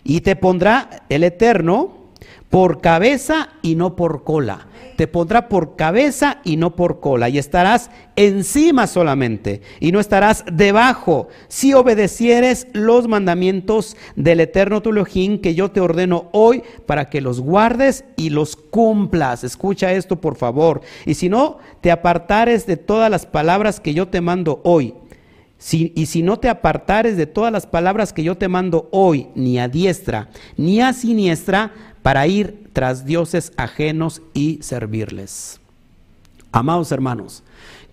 [0.03, 2.00] Y te pondrá el Eterno
[2.51, 4.67] por cabeza y no por cola
[5.01, 10.45] te pondrá por cabeza y no por cola, y estarás encima solamente, y no estarás
[10.53, 14.93] debajo, si obedecieres los mandamientos del eterno tu
[15.41, 19.43] que yo te ordeno hoy para que los guardes y los cumplas.
[19.43, 20.83] Escucha esto, por favor.
[21.07, 24.93] Y si no te apartares de todas las palabras que yo te mando hoy,
[25.73, 29.59] y si no te apartares de todas las palabras que yo te mando hoy, ni
[29.59, 31.73] a diestra, ni a siniestra,
[32.03, 35.61] para ir tras dioses ajenos y servirles.
[36.53, 37.43] Amados hermanos,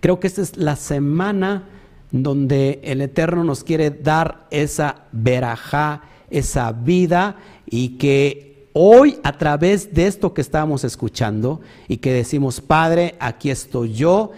[0.00, 1.64] creo que esta es la semana
[2.10, 7.36] donde el Eterno nos quiere dar esa verajá, esa vida
[7.66, 13.50] y que hoy a través de esto que estamos escuchando y que decimos, Padre, aquí
[13.50, 14.32] estoy yo,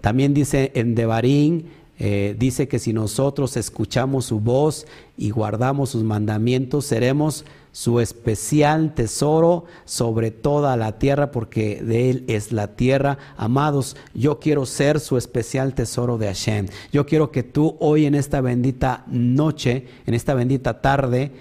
[0.00, 1.66] también dice en Devarín,
[1.98, 8.94] eh, dice que si nosotros escuchamos su voz y guardamos sus mandamientos, seremos su especial
[8.94, 13.18] tesoro sobre toda la tierra, porque de Él es la tierra.
[13.36, 16.66] Amados, yo quiero ser su especial tesoro de Hashem.
[16.92, 21.32] Yo quiero que tú hoy en esta bendita noche, en esta bendita tarde,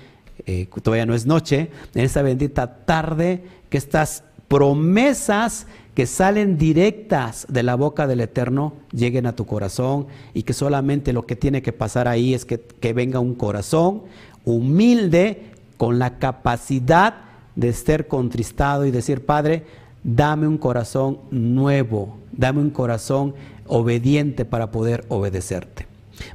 [0.45, 7.47] eh, todavía no es noche, en esta bendita tarde que estás promesas que salen directas
[7.49, 10.05] de la boca del Eterno lleguen a tu corazón
[10.35, 14.03] y que solamente lo que tiene que pasar ahí es que, que venga un corazón
[14.45, 17.15] humilde con la capacidad
[17.55, 19.65] de ser contristado y decir, Padre,
[20.03, 25.87] dame un corazón nuevo, dame un corazón obediente para poder obedecerte.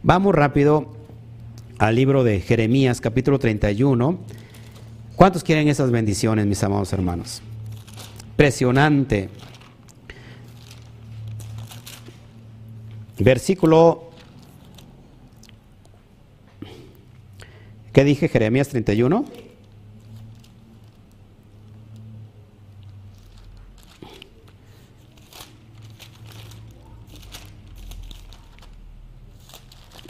[0.03, 0.88] Vamos rápido
[1.78, 4.18] al libro de Jeremías capítulo 31.
[5.16, 7.43] ¿Cuántos quieren esas bendiciones, mis amados hermanos?
[8.30, 9.28] Impresionante.
[13.18, 14.11] Versículo,
[17.93, 18.28] ¿qué dije?
[18.28, 19.24] Jeremías 31.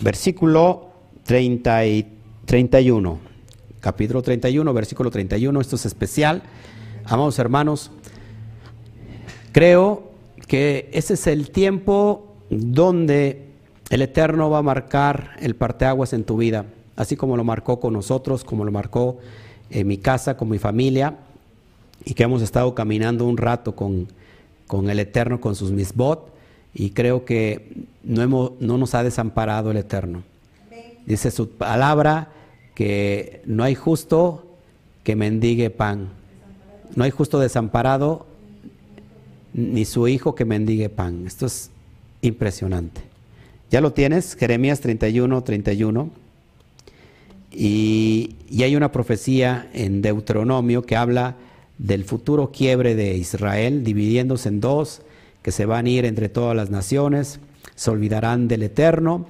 [0.01, 0.91] Versículo
[1.24, 3.18] 30 y 31.
[3.80, 5.61] Capítulo 31, versículo 31.
[5.61, 6.43] Esto es especial.
[7.05, 7.91] Amados hermanos,
[9.53, 10.11] creo
[10.47, 13.49] que ese es el tiempo donde
[13.91, 16.66] el Eterno va a marcar el parteaguas en tu vida,
[17.03, 19.18] así como lo marcó con nosotros, como lo marcó
[19.70, 21.16] en mi casa, con mi familia,
[22.05, 24.09] y que hemos estado caminando un rato con,
[24.66, 26.32] con el Eterno, con sus misbot,
[26.74, 30.22] y creo que no, hemos, no nos ha desamparado el Eterno.
[31.07, 32.30] Dice su palabra
[32.74, 34.46] que no hay justo
[35.05, 36.09] que mendigue pan,
[36.94, 38.26] no hay justo desamparado,
[39.53, 41.26] ni su hijo que mendigue pan.
[41.26, 41.70] Esto es
[42.22, 43.03] impresionante.
[43.70, 46.11] Ya lo tienes, Jeremías 31, 31.
[47.55, 51.36] Y, hay una profecía en Deuteronomio que habla
[51.78, 55.03] del futuro quiebre de Israel, dividiéndose en dos,
[55.42, 57.40] que se van a ir entre todas las naciones,
[57.74, 59.26] se olvidarán del Eterno,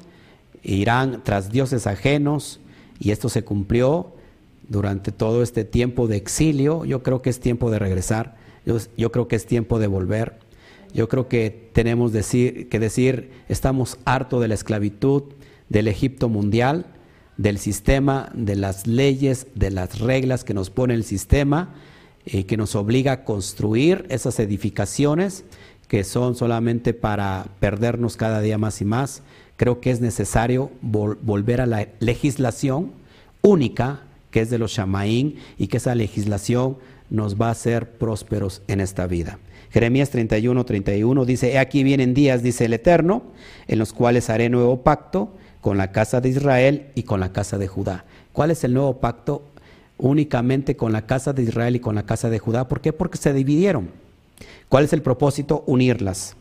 [0.62, 2.60] irán tras dioses ajenos,
[2.98, 4.12] y esto se cumplió
[4.68, 6.84] durante todo este tiempo de exilio.
[6.84, 10.38] Yo creo que es tiempo de regresar, yo, yo creo que es tiempo de volver.
[10.92, 15.22] Yo creo que tenemos decir, que decir, estamos hartos de la esclavitud,
[15.70, 16.84] del Egipto mundial,
[17.42, 21.74] del sistema, de las leyes, de las reglas que nos pone el sistema,
[22.24, 25.44] eh, que nos obliga a construir esas edificaciones
[25.88, 29.22] que son solamente para perdernos cada día más y más.
[29.56, 32.92] Creo que es necesario volver a la legislación
[33.42, 36.78] única que es de los Shamaín y que esa legislación
[37.10, 39.40] nos va a hacer prósperos en esta vida.
[39.70, 43.24] Jeremías 31, 31 dice, He aquí vienen días, dice el Eterno,
[43.66, 47.56] en los cuales haré nuevo pacto con la casa de Israel y con la casa
[47.56, 48.04] de Judá.
[48.32, 49.44] ¿Cuál es el nuevo pacto?
[49.96, 52.68] Únicamente con la casa de Israel y con la casa de Judá.
[52.68, 52.92] ¿Por qué?
[52.92, 53.88] Porque se dividieron.
[54.68, 55.62] ¿Cuál es el propósito?
[55.66, 56.34] Unirlas.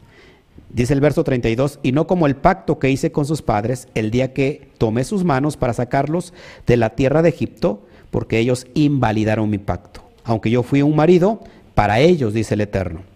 [0.73, 4.09] Dice el verso 32, y no como el pacto que hice con sus padres el
[4.09, 6.33] día que tomé sus manos para sacarlos
[6.65, 10.01] de la tierra de Egipto, porque ellos invalidaron mi pacto.
[10.23, 11.41] Aunque yo fui un marido,
[11.75, 13.10] para ellos, dice el Eterno.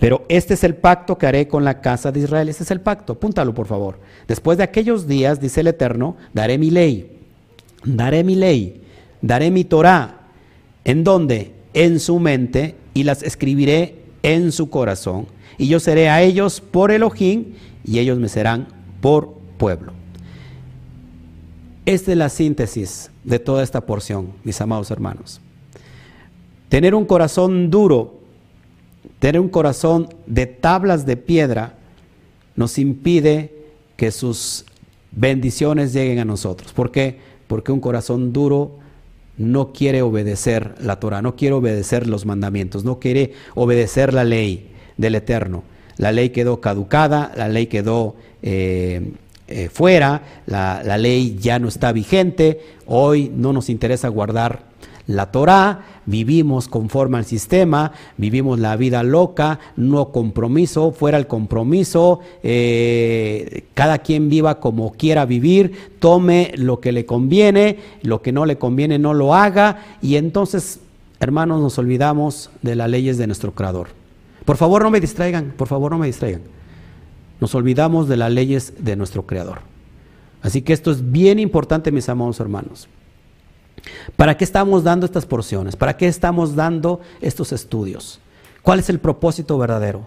[0.00, 2.48] Pero este es el pacto que haré con la casa de Israel.
[2.48, 3.12] Este es el pacto.
[3.12, 4.00] Apúntalo, por favor.
[4.26, 7.18] Después de aquellos días, dice el Eterno, daré mi ley.
[7.84, 8.80] Daré mi ley.
[9.20, 10.22] Daré mi Torah.
[10.84, 11.52] ¿En dónde?
[11.74, 15.26] En su mente y las escribiré en su corazón.
[15.58, 17.52] Y yo seré a ellos por Elohim
[17.84, 18.68] y ellos me serán
[19.02, 19.92] por pueblo.
[21.84, 25.42] Esta es la síntesis de toda esta porción, mis amados hermanos.
[26.70, 28.19] Tener un corazón duro
[29.20, 31.74] Tener un corazón de tablas de piedra
[32.56, 33.54] nos impide
[33.96, 34.64] que sus
[35.12, 36.72] bendiciones lleguen a nosotros.
[36.72, 37.18] ¿Por qué?
[37.46, 38.78] Porque un corazón duro
[39.36, 44.70] no quiere obedecer la Torah, no quiere obedecer los mandamientos, no quiere obedecer la ley
[44.96, 45.64] del Eterno.
[45.98, 49.12] La ley quedó caducada, la ley quedó eh,
[49.48, 54.69] eh, fuera, la, la ley ya no está vigente, hoy no nos interesa guardar
[55.10, 62.20] la Torah, vivimos conforme al sistema, vivimos la vida loca, no compromiso, fuera el compromiso,
[62.44, 68.46] eh, cada quien viva como quiera vivir, tome lo que le conviene, lo que no
[68.46, 70.80] le conviene no lo haga y entonces,
[71.18, 73.88] hermanos, nos olvidamos de las leyes de nuestro Creador.
[74.44, 76.42] Por favor, no me distraigan, por favor, no me distraigan.
[77.40, 79.62] Nos olvidamos de las leyes de nuestro Creador.
[80.40, 82.88] Así que esto es bien importante, mis amados hermanos.
[84.16, 85.76] ¿Para qué estamos dando estas porciones?
[85.76, 88.20] ¿Para qué estamos dando estos estudios?
[88.62, 90.06] ¿Cuál es el propósito verdadero?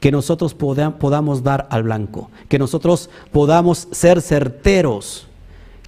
[0.00, 5.26] Que nosotros podamos dar al blanco, que nosotros podamos ser certeros,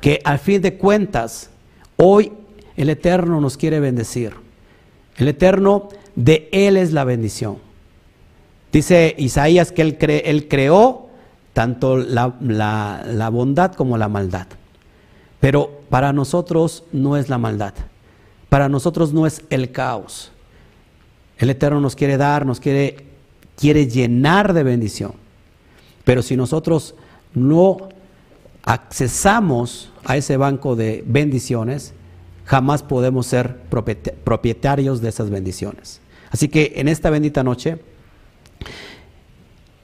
[0.01, 1.51] que al fin de cuentas,
[1.97, 2.33] hoy
[2.77, 4.33] el Eterno nos quiere bendecir.
[5.17, 7.59] El Eterno, de Él es la bendición.
[8.73, 11.09] Dice Isaías que Él, creó
[11.53, 14.47] tanto la bondad como la maldad.
[15.41, 17.75] Pero para nosotros no es la maldad,
[18.49, 20.31] para nosotros no es el caos.
[21.39, 23.07] El Eterno nos quiere dar, nos quiere,
[23.57, 25.15] quiere llenar de bendición.
[26.05, 26.95] Pero si nosotros
[27.33, 27.89] no
[28.63, 31.95] accesamos a ese banco de bendiciones,
[32.45, 33.57] jamás podemos ser
[34.25, 36.01] propietarios de esas bendiciones.
[36.31, 37.79] Así que en esta bendita noche,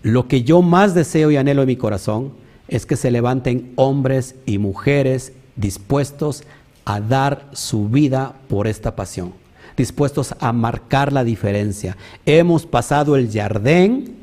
[0.03, 2.33] lo que yo más deseo y anhelo en mi corazón
[2.69, 6.45] es que se levanten hombres y mujeres dispuestos
[6.85, 9.33] a dar su vida por esta pasión,
[9.77, 11.97] dispuestos a marcar la diferencia.
[12.25, 14.17] Hemos pasado el jardín,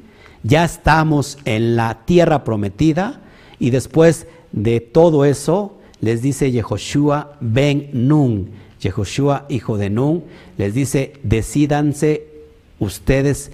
[0.43, 3.21] ya estamos en la tierra prometida
[3.59, 8.49] y después de todo eso les dice Yehoshua ben Nun,
[8.81, 10.23] Yehoshua hijo de Nun,
[10.57, 12.27] les dice, decidanse
[12.79, 13.51] ustedes,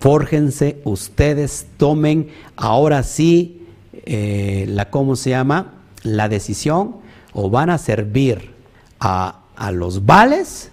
[0.00, 3.66] fórjense ustedes, tomen ahora sí
[4.04, 5.74] eh, la, ¿cómo se llama?
[6.02, 6.96] La decisión,
[7.32, 8.54] o van a servir
[9.00, 10.70] a, a los vales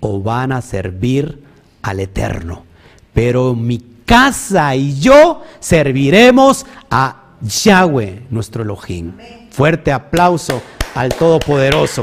[0.00, 1.42] o van a servir
[1.82, 2.64] al Eterno.
[3.12, 9.12] Pero mi casa y yo serviremos a Yahweh, nuestro Elohim.
[9.50, 10.62] Fuerte aplauso
[10.94, 12.02] al Todopoderoso.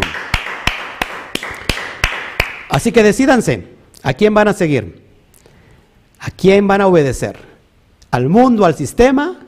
[2.70, 3.68] Así que decidanse,
[4.02, 5.04] ¿a quién van a seguir?
[6.20, 7.38] ¿A quién van a obedecer?
[8.12, 9.40] ¿Al mundo, al sistema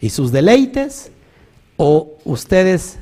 [0.00, 1.12] y sus deleites?
[1.76, 2.98] ¿O ustedes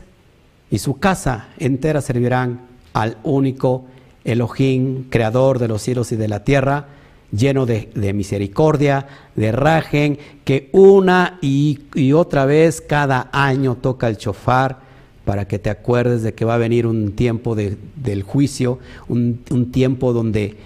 [0.70, 2.62] y su casa entera servirán
[2.92, 3.84] al único
[4.24, 6.86] Elohim, creador de los cielos y de la tierra?
[7.32, 9.06] lleno de, misericordia,
[9.36, 14.80] de rajen, que una y, otra vez cada año toca el chofar
[15.24, 20.12] para que te acuerdes de que va a venir un tiempo del juicio, un, tiempo
[20.12, 20.56] donde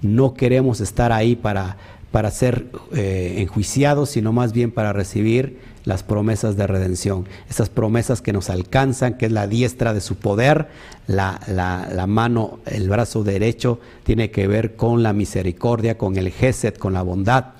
[0.00, 1.76] no queremos estar ahí para,
[2.10, 8.22] para ser eh, enjuiciados, sino más bien para recibir las promesas de redención, esas promesas
[8.22, 10.68] que nos alcanzan, que es la diestra de su poder,
[11.06, 16.74] la, la, mano, el brazo derecho tiene que ver con la misericordia, con el gesed,
[16.74, 17.52] con la bondad,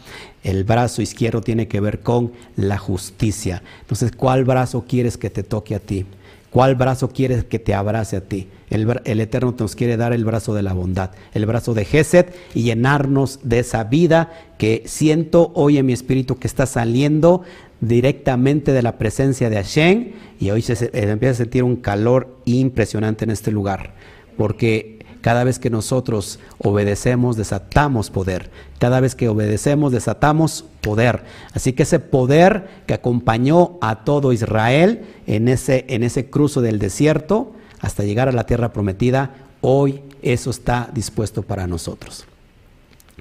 [0.43, 3.63] el brazo izquierdo tiene que ver con la justicia.
[3.81, 6.07] Entonces, ¿cuál brazo quieres que te toque a ti?
[6.51, 8.49] ¿Cuál brazo quieres que te abrace a ti?
[8.71, 12.27] El, el, Eterno nos quiere dar el brazo de la bondad, el brazo de Gesed
[12.55, 17.43] y llenarnos de esa vida que siento hoy en mi espíritu que está saliendo
[17.81, 23.25] directamente de la presencia de Hashem y hoy se, empieza a sentir un calor impresionante
[23.25, 23.95] en este lugar,
[24.37, 28.51] porque cada vez que nosotros obedecemos, desatamos poder.
[28.79, 31.23] Cada vez que obedecemos, desatamos poder.
[31.55, 36.79] Así que ese poder que acompañó a todo Israel en ese, en ese cruce del
[36.79, 42.27] desierto hasta llegar a la tierra prometida, hoy eso está dispuesto para nosotros.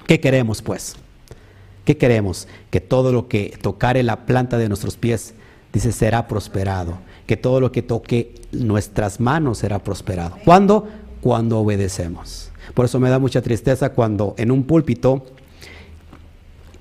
[0.06, 0.96] ¿Qué queremos pues?
[1.84, 2.48] ¿Qué queremos?
[2.70, 5.34] Que todo lo que tocare la planta de nuestros pies,
[5.72, 6.98] dice, será prosperado.
[7.26, 10.36] Que todo lo que toque nuestras manos será prosperado.
[10.44, 10.88] ¿Cuándo?
[11.20, 12.50] Cuando obedecemos.
[12.72, 15.26] Por eso me da mucha tristeza cuando en un púlpito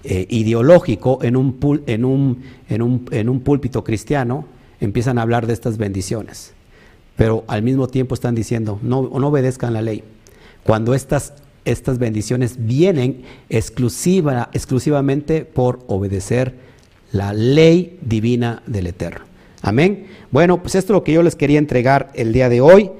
[0.05, 4.45] eh, ideológico, en un, púlpito cristiano,
[4.79, 6.53] empiezan a hablar de estas bendiciones.
[7.15, 10.03] Pero al mismo tiempo están diciendo, no, no obedezcan la ley.
[10.63, 11.33] Cuando estas
[11.65, 16.55] estas bendiciones vienen exclusiva, exclusivamente por obedecer
[17.11, 19.25] la ley divina del Eterno.
[19.61, 20.07] Amén.
[20.31, 22.91] Bueno, pues esto es lo que yo les quería entregar el día de hoy.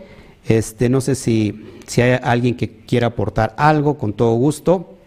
[0.48, 4.98] Este, no sé si, si hay alguien que quiera aportar algo, con todo gusto.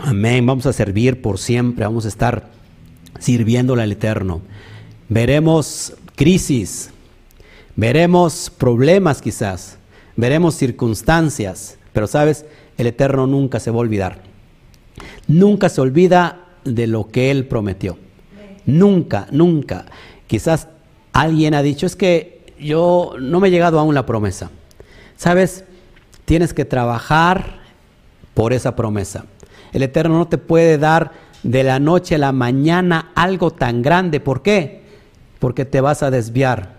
[0.00, 0.46] Amén.
[0.46, 2.48] Vamos a servir por siempre, vamos a estar
[3.18, 4.40] sirviéndole al Eterno.
[5.08, 6.90] Veremos crisis,
[7.76, 9.78] veremos problemas quizás,
[10.16, 12.44] veremos circunstancias, pero sabes,
[12.76, 14.18] el Eterno nunca se va a olvidar.
[15.26, 17.98] Nunca se olvida de lo que Él prometió.
[18.66, 19.86] Nunca, nunca.
[20.26, 20.68] Quizás
[21.12, 24.50] alguien ha dicho, es que yo no me he llegado aún la promesa.
[25.16, 25.64] Sabes,
[26.24, 27.60] tienes que trabajar
[28.34, 29.26] por esa promesa.
[29.72, 31.12] El Eterno no te puede dar
[31.42, 34.20] de la noche a la mañana algo tan grande.
[34.20, 34.82] ¿Por qué?
[35.38, 36.74] Porque te vas a desviar.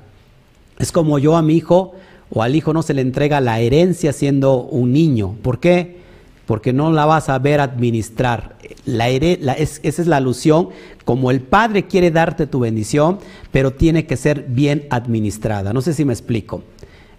[0.80, 1.94] Es como yo a mi hijo
[2.36, 5.38] o al hijo no se le entrega la herencia siendo un niño.
[5.42, 6.02] ¿Por qué?
[6.46, 8.58] Porque no la vas a ver administrar.
[8.84, 10.68] La, esa es la alusión,
[11.06, 13.20] como el Padre quiere darte tu bendición,
[13.54, 15.72] pero tiene que ser bien administrada.
[15.72, 16.62] No sé si me explico.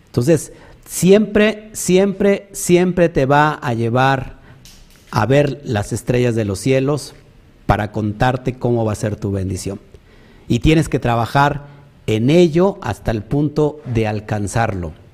[0.04, 0.52] Entonces,
[0.84, 4.36] siempre, siempre, siempre te va a llevar
[5.10, 7.14] a ver las estrellas de los cielos
[7.64, 9.80] para contarte cómo va a ser tu bendición.
[10.46, 11.68] Y tienes que trabajar
[12.06, 15.05] en ello hasta el punto de alcanzarlo.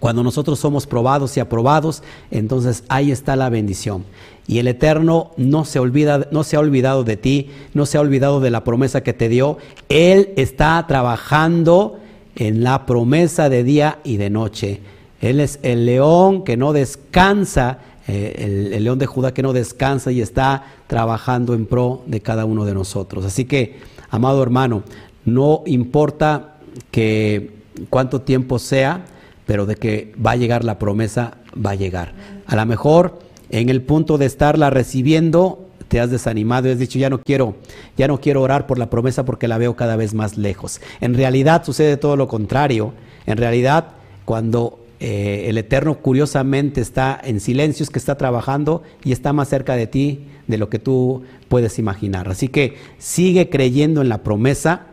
[0.00, 4.04] Cuando nosotros somos probados y aprobados, entonces ahí está la bendición.
[4.48, 8.00] Y el Eterno no se olvida, no se ha olvidado de ti, no se ha
[8.00, 9.58] olvidado de la promesa que te dio.
[9.90, 12.00] Él está trabajando
[12.34, 14.80] en la promesa de día y de noche.
[15.20, 17.78] Él es el león que no descansa,
[18.08, 22.46] eh, el, león de Judá que no descansa y está trabajando en pro de cada
[22.46, 23.26] uno de nosotros.
[23.26, 23.78] Así que,
[24.08, 24.82] amado hermano,
[25.26, 26.56] no importa
[26.90, 27.50] que
[27.90, 29.04] cuánto tiempo sea,
[29.50, 32.12] pero de que va a llegar la promesa, va a llegar.
[32.46, 37.00] A lo mejor en el punto de estarla recibiendo, te has desanimado y has dicho,
[37.00, 37.56] ya no quiero,
[37.96, 40.80] ya no quiero orar por la promesa porque la veo cada vez más lejos.
[41.00, 42.92] En realidad sucede todo lo contrario.
[43.26, 43.88] En realidad,
[44.24, 49.48] cuando eh, el Eterno curiosamente está en silencio, es que está trabajando y está más
[49.48, 52.28] cerca de ti de lo que tú puedes imaginar.
[52.28, 54.89] Así que sigue creyendo en la promesa,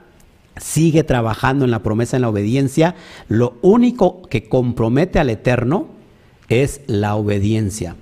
[0.60, 2.96] sigue trabajando en la promesa, en la obediencia.
[3.28, 5.88] Lo único que compromete al Eterno
[6.50, 7.96] es la obediencia.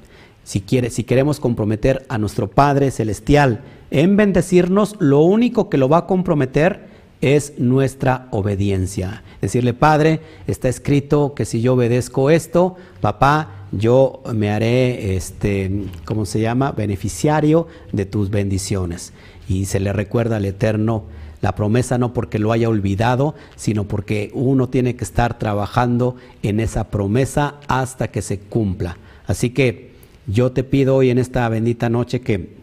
[0.43, 5.89] Si, quiere, si queremos comprometer a nuestro Padre Celestial en bendecirnos, lo único que lo
[5.89, 6.87] va a comprometer
[7.21, 9.23] es nuestra obediencia.
[9.41, 16.25] Decirle, Padre, está escrito que si yo obedezco esto, papá, yo me haré, este, ¿cómo
[16.25, 19.13] se llama?, beneficiario de tus bendiciones.
[19.47, 21.05] Y se le recuerda al Eterno
[21.45, 26.59] la promesa no porque lo haya olvidado, sino porque uno tiene que estar trabajando en
[26.59, 28.97] esa promesa hasta que se cumpla.
[29.27, 29.91] Así que
[30.25, 32.55] yo te pido hoy en esta bendita noche que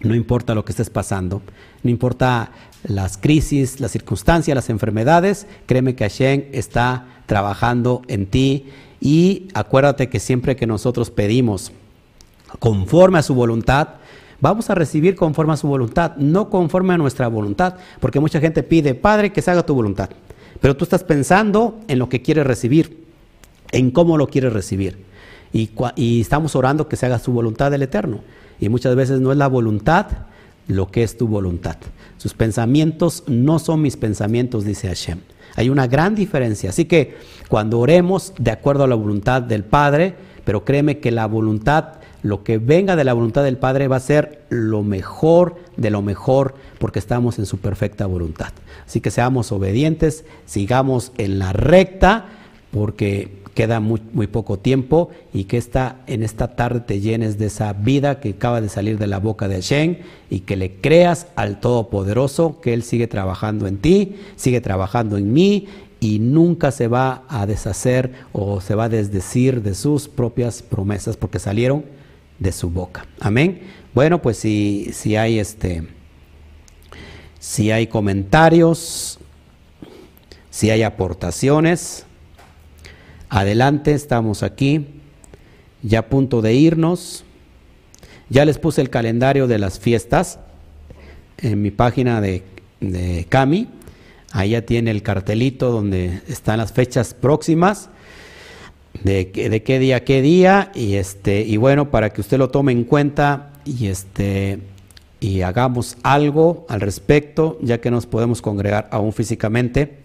[0.00, 1.40] no importa lo que estés pasando,
[1.84, 2.50] no importa
[2.82, 8.70] las crisis, las circunstancias, las enfermedades, créeme que Hashem está trabajando en ti
[9.00, 11.70] y acuérdate que siempre que nosotros pedimos
[12.58, 14.00] conforme a su voluntad,
[14.40, 18.62] vamos a recibir conforme a su voluntad, no conforme a nuestra voluntad, porque mucha gente
[18.62, 20.10] pide, Padre, que se haga tu voluntad,
[20.60, 23.04] pero tú estás pensando en lo que quieres recibir,
[23.72, 25.06] en cómo lo quieres recibir
[25.96, 28.20] y, estamos orando que se haga su voluntad del Eterno.
[28.60, 30.06] Y muchas veces no es la voluntad
[30.68, 31.76] lo que es tu voluntad.
[32.16, 35.20] Sus pensamientos no son mis pensamientos, dice Hashem.
[35.54, 36.70] Hay una gran diferencia.
[36.70, 37.16] Así que
[37.48, 40.14] cuando oremos de acuerdo a la voluntad del Padre,
[40.44, 41.94] pero créeme que la voluntad,
[42.28, 46.02] lo que venga de la voluntad del Padre va a ser lo mejor de lo
[46.02, 48.52] mejor porque estamos en su perfecta voluntad.
[48.86, 52.26] Así que seamos obedientes, sigamos en la recta
[52.70, 57.72] porque queda muy, poco tiempo y que esta, en esta tarde te llenes de esa
[57.72, 59.96] vida que acaba de salir de la boca de Hashem
[60.28, 65.32] y que le creas al Todopoderoso que Él sigue trabajando en ti, sigue trabajando en
[65.32, 65.68] mí
[66.00, 71.16] y nunca se va a deshacer o se va a desdecir de sus propias promesas
[71.16, 71.95] porque salieron
[72.38, 73.06] de su boca.
[73.20, 73.62] Amén.
[73.94, 75.86] Bueno, pues si, si hay este,
[77.38, 79.18] si hay comentarios,
[80.50, 82.06] si hay aportaciones.
[83.28, 84.86] Adelante, estamos aquí,
[85.82, 87.24] ya a punto de irnos.
[88.28, 90.40] Ya les puse el calendario de las fiestas
[91.38, 92.42] en mi página de,
[92.80, 93.68] de Cami.
[94.32, 97.88] Ahí ya tiene el cartelito donde están las fechas próximas,
[99.02, 102.72] de, de, qué día, qué día, y este, y bueno, para que usted lo tome
[102.72, 104.60] en cuenta y este
[105.18, 109.96] y hagamos algo al respecto, ya que nos podemos congregar aún físicamente,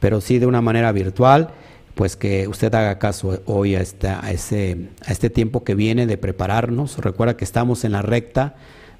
[0.00, 1.50] pero sí de una manera virtual
[1.94, 6.16] pues que usted haga caso hoy a, a, ese, a este tiempo que viene de
[6.16, 6.96] prepararnos.
[6.98, 8.54] Recuerda que estamos en la recta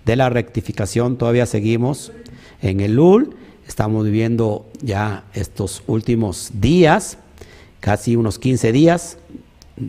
[0.05, 2.13] de la rectificación, todavía seguimos
[2.61, 3.37] en el LUL,
[3.67, 7.17] estamos viviendo ya estos últimos días,
[7.81, 9.19] casi unos 15 días,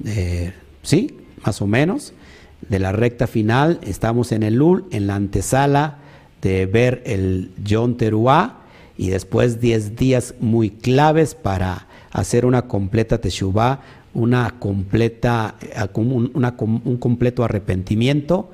[0.06, 2.14] eh, sí, más o menos,
[2.68, 5.98] de la recta final, estamos en el LUL, en la antesala
[6.42, 8.62] de ver el John Teruá
[8.98, 13.82] y después 10 días muy claves para hacer una completa teshuvah,
[14.14, 18.50] una completa, eh, un, un completo arrepentimiento,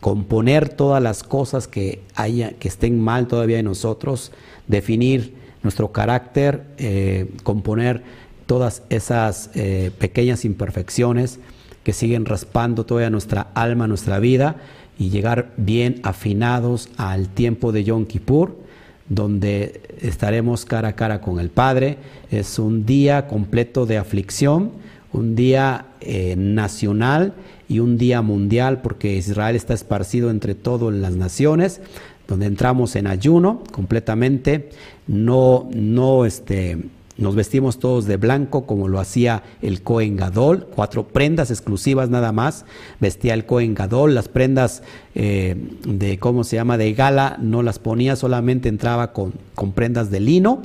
[0.00, 4.32] componer todas las cosas que, haya, que estén mal todavía en nosotros,
[4.66, 8.02] definir nuestro carácter, eh, componer
[8.46, 11.38] todas esas eh, pequeñas imperfecciones
[11.82, 14.56] que siguen raspando todavía nuestra alma, nuestra vida,
[14.98, 18.66] y llegar bien afinados al tiempo de Yom Kippur
[19.08, 21.98] donde estaremos cara a cara con el Padre.
[22.30, 24.72] Es un día completo de aflicción,
[25.12, 27.34] un día eh, nacional
[27.68, 31.80] y un día mundial, porque Israel está esparcido entre todas las naciones,
[32.28, 34.70] donde entramos en ayuno completamente,
[35.06, 36.78] no, no este,
[37.18, 42.32] nos vestimos todos de blanco como lo hacía el Cohen Gadol, cuatro prendas exclusivas nada
[42.32, 42.64] más.
[43.00, 44.82] Vestía el Cohen Gadol, las prendas
[45.14, 45.56] eh,
[45.86, 50.20] de, ¿cómo se llama?, de gala, no las ponía, solamente entraba con, con prendas de
[50.20, 50.62] lino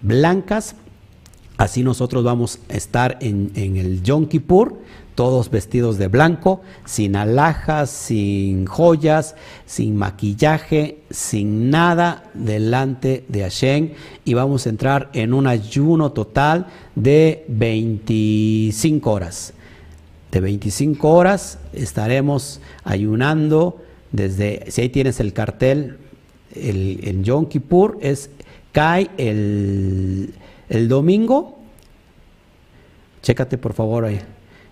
[0.00, 0.76] blancas.
[1.56, 4.78] Así nosotros vamos a estar en, en el Yom Kippur,
[5.18, 9.34] todos vestidos de blanco, sin alhajas, sin joyas,
[9.66, 13.94] sin maquillaje, sin nada delante de Hashem
[14.24, 19.54] y vamos a entrar en un ayuno total de 25 horas.
[20.30, 25.98] De 25 horas estaremos ayunando desde, si ahí tienes el cartel,
[26.54, 28.30] el, en Yom Kippur es,
[28.70, 30.32] cae el,
[30.68, 31.58] el domingo,
[33.20, 34.20] chécate por favor ahí.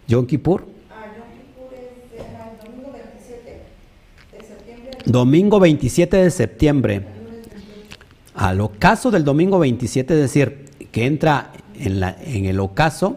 [0.08, 0.66] Yom Kippur.
[0.90, 3.62] Ah, Yom Kippur es el domingo 27
[4.32, 4.98] de septiembre.
[5.04, 7.06] Domingo 27 de septiembre.
[8.34, 13.16] Al ocaso del domingo 27, es decir, que entra en, la, en el ocaso,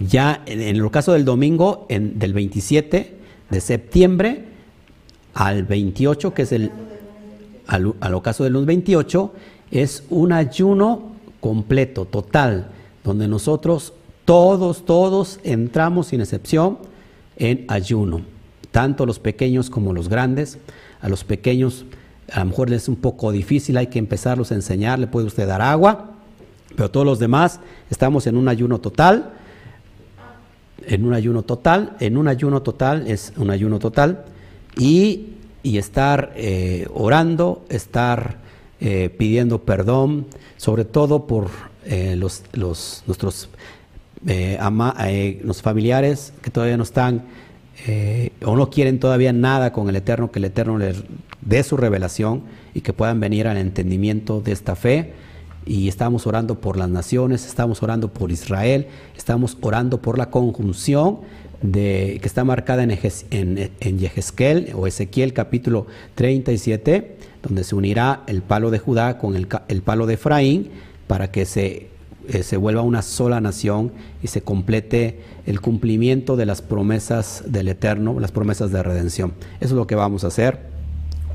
[0.00, 3.16] ya en, el ocaso del domingo en, del 27
[3.48, 4.44] de septiembre
[5.34, 6.72] al 28, que es el
[7.68, 9.32] al, al ocaso del lunes 28,
[9.70, 12.66] es un ayuno completo, total,
[13.04, 13.94] donde nosotros
[14.24, 16.78] todos, todos entramos sin excepción
[17.36, 18.22] en ayuno,
[18.70, 20.58] tanto los pequeños como los grandes.
[21.00, 21.84] A los pequeños
[22.32, 25.26] a lo mejor les es un poco difícil, hay que empezarlos a enseñar, le puede
[25.26, 26.12] usted dar agua,
[26.76, 27.60] pero todos los demás
[27.90, 29.32] estamos en un ayuno total.
[30.84, 34.24] En un ayuno total, en un ayuno total es un ayuno total
[34.76, 35.28] y,
[35.62, 38.38] estar eh, orando, estar
[38.80, 41.50] eh, pidiendo perdón, sobre todo por
[41.84, 43.48] eh, los, los, nuestros
[44.26, 47.22] eh, ama, eh, los familiares que todavía no están
[47.86, 51.02] eh, o no quieren todavía nada con el Eterno, que el Eterno les
[51.40, 52.42] dé su revelación
[52.74, 55.12] y que puedan venir al entendimiento de esta fe.
[55.64, 61.20] Y estamos orando por las naciones, estamos orando por Israel, estamos orando por la conjunción
[61.62, 62.90] de, que está marcada en,
[63.30, 69.82] en o Ezequiel capítulo 37, donde se unirá el palo de Judá con el, el
[69.82, 70.70] palo de Efraín
[71.06, 71.92] para que se
[72.28, 73.92] eh, se vuelva una sola nación
[74.22, 79.32] y se complete el cumplimiento de las promesas del Eterno, las promesas de redención.
[79.60, 80.60] Eso es lo que vamos a hacer.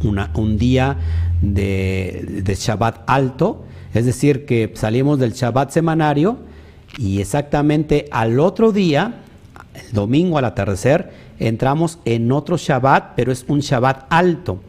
[0.02, 0.98] un día
[1.42, 3.64] de, Shabbat alto,
[3.94, 6.38] es decir, que salimos del Shabbat semanario
[6.98, 9.22] y exactamente al otro día,
[9.74, 14.62] el domingo al atardecer, entramos en otro Shabbat, pero es un Shabbat alto.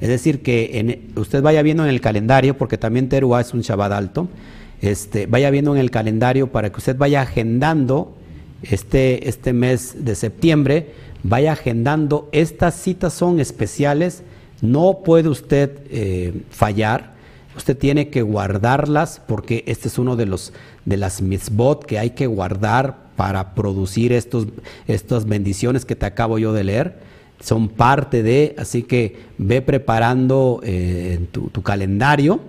[0.00, 3.92] Es decir, que usted vaya viendo en el calendario, porque también Teruá es un Shabbat
[3.92, 4.28] alto,
[4.80, 8.14] este, vaya viendo en el calendario para que usted vaya agendando
[8.62, 14.22] este, este mes de septiembre, vaya agendando, estas citas son especiales,
[14.60, 17.14] no puede usted eh, fallar,
[17.56, 20.52] usted tiene que guardarlas porque este es uno de los
[20.84, 24.46] de las mitzvot que hay que guardar para producir estos,
[24.86, 26.98] estas bendiciones que te acabo yo de leer.
[27.40, 32.40] Son parte de, así que ve preparando eh, tu calendario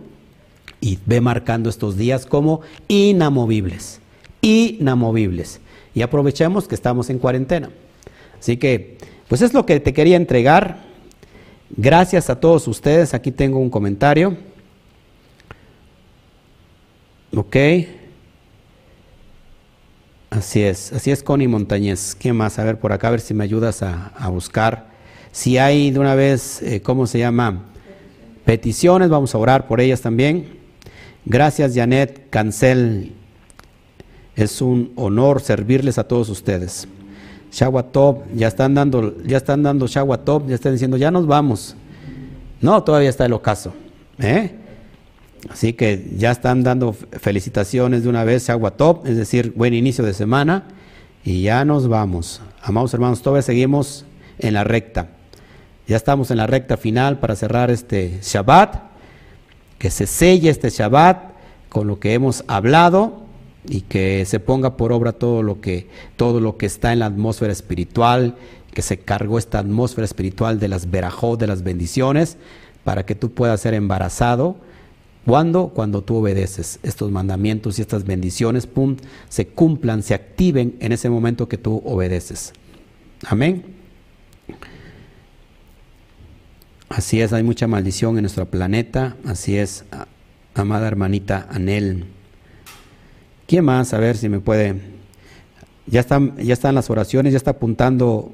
[0.82, 3.99] y ve marcando estos días como inamovibles,
[4.41, 5.59] inamovibles.
[5.93, 7.69] Y aprovechemos que estamos en cuarentena.
[8.39, 8.97] Así que,
[9.28, 10.84] pues es lo que te quería entregar.
[11.75, 13.13] Gracias a todos ustedes.
[13.13, 14.38] Aquí tengo un comentario.
[17.36, 17.55] Ok.
[20.30, 22.13] Así es, así es Connie Montañez.
[22.13, 22.59] ¿Qué más?
[22.59, 24.88] A ver por acá, a ver si me ayudas a, buscar.
[25.32, 27.63] Si hay de una vez, eh, ¿cómo se llama?
[28.43, 30.56] Peticiones, vamos a orar por ellas también.
[31.30, 33.11] Gracias, Janet Cancel.
[34.38, 36.88] Es un honor servirles a todos ustedes.
[37.91, 41.75] Top, ya están dando, ya están dando Top, ya están diciendo, ya nos vamos.
[42.61, 43.73] No, todavía está el ocaso.
[44.19, 44.55] ¿eh?
[45.49, 48.47] Así que ya están dando felicitaciones de una vez,
[48.78, 50.63] Top, es decir, buen inicio de semana.
[51.25, 52.39] Y ya nos vamos.
[52.61, 54.05] Amados hermanos, todavía seguimos
[54.39, 55.09] en la recta.
[55.89, 58.88] Ya estamos en la recta final para cerrar este Shabbat
[59.78, 61.34] que se selle este Shabbat
[61.69, 63.21] con lo que hemos hablado
[63.67, 67.07] y que se ponga por obra todo lo que todo lo que está en la
[67.07, 68.36] atmósfera espiritual,
[68.73, 72.38] que se cargó esta atmósfera espiritual de las verajot, de las bendiciones,
[72.84, 74.56] para que tú puedas ser embarazado.
[75.26, 75.72] ¿Cuándo?
[75.73, 78.95] Cuando tú obedeces estos mandamientos y estas bendiciones, pum,
[79.27, 82.53] se cumplan, se activen en ese momento que tú obedeces.
[83.26, 83.76] Amén.
[86.89, 89.15] Así es, hay mucha maldición en nuestro planeta.
[89.26, 89.85] Así es,
[90.53, 92.05] amada hermanita Anel.
[93.45, 93.93] ¿Quién más?
[93.93, 94.81] A ver si me puede.
[95.85, 98.31] Ya están, ya están las oraciones, ya está apuntando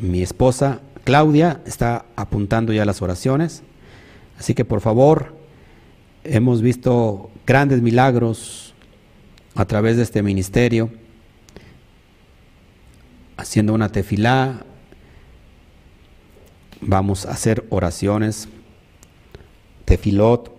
[0.00, 3.62] mi esposa Claudia, está apuntando ya las oraciones.
[4.38, 5.36] Así que por favor,
[6.24, 8.74] hemos visto grandes milagros
[9.54, 10.90] a través de este ministerio,
[13.36, 14.64] haciendo una tefilá,
[16.86, 18.48] vamos a hacer oraciones,
[19.84, 20.50] tefilot.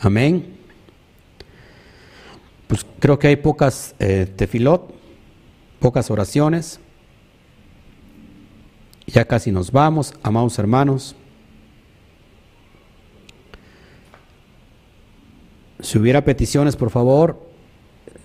[0.00, 0.56] Amén.
[2.66, 4.92] Pues creo que hay pocas eh, tefilot,
[5.80, 6.80] pocas oraciones.
[9.06, 11.14] Ya casi nos vamos, amados hermanos.
[15.80, 17.46] Si hubiera peticiones, por favor,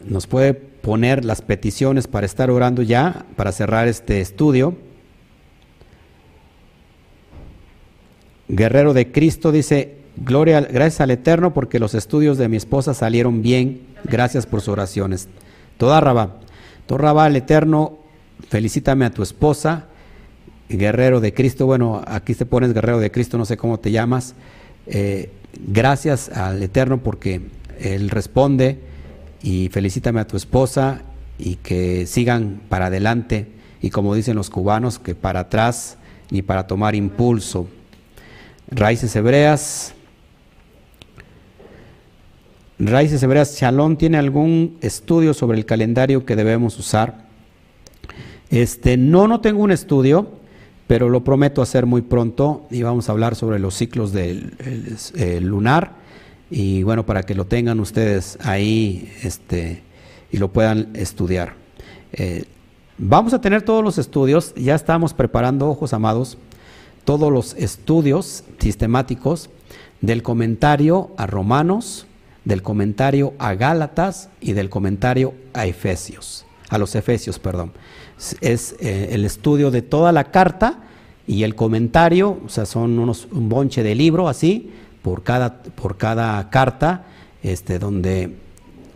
[0.06, 4.78] nos puede poner las peticiones para estar orando ya, para cerrar este estudio.
[8.50, 13.42] Guerrero de Cristo dice, Gloria, gracias al Eterno porque los estudios de mi esposa salieron
[13.42, 13.82] bien.
[14.04, 15.30] Gracias por sus oraciones.
[15.78, 16.38] Toda Rabá.
[16.88, 18.00] Toda Rabá al Eterno,
[18.50, 19.86] felicítame a tu esposa.
[20.68, 24.36] Guerrero de Cristo, bueno, aquí te pones Guerrero de Cristo, no sé cómo te llamas.
[24.88, 25.32] Eh,
[25.68, 27.42] gracias al Eterno porque
[27.80, 28.80] Él responde
[29.42, 31.04] y felicítame a tu esposa
[31.38, 33.48] y que sigan para adelante
[33.82, 35.98] y como dicen los cubanos, que para atrás
[36.30, 37.68] ni para tomar impulso.
[38.72, 39.94] Raíces hebreas.
[42.78, 47.26] Raíces hebreas, Shalom tiene algún estudio sobre el calendario que debemos usar.
[48.50, 50.30] Este, no, no tengo un estudio,
[50.88, 54.54] pero lo prometo hacer muy pronto y vamos a hablar sobre los ciclos del
[55.42, 55.94] lunar
[56.52, 59.84] y bueno, para que lo tengan ustedes ahí este,
[60.32, 61.54] y lo puedan estudiar.
[62.14, 62.46] Eh,
[62.98, 66.38] vamos a tener todos los estudios, ya estamos preparando, ojos amados,
[67.06, 69.50] todos los estudios sistemáticos
[70.02, 72.06] del comentario a Romanos,
[72.46, 77.74] del comentario a Gálatas y del comentario a Efesios, a los Efesios, perdón.
[78.42, 80.80] Es eh, el estudio de toda la carta
[81.28, 84.72] y el comentario, o sea, son unos, un bonche de libro así,
[85.02, 87.06] por cada, por cada carta,
[87.44, 88.36] este, donde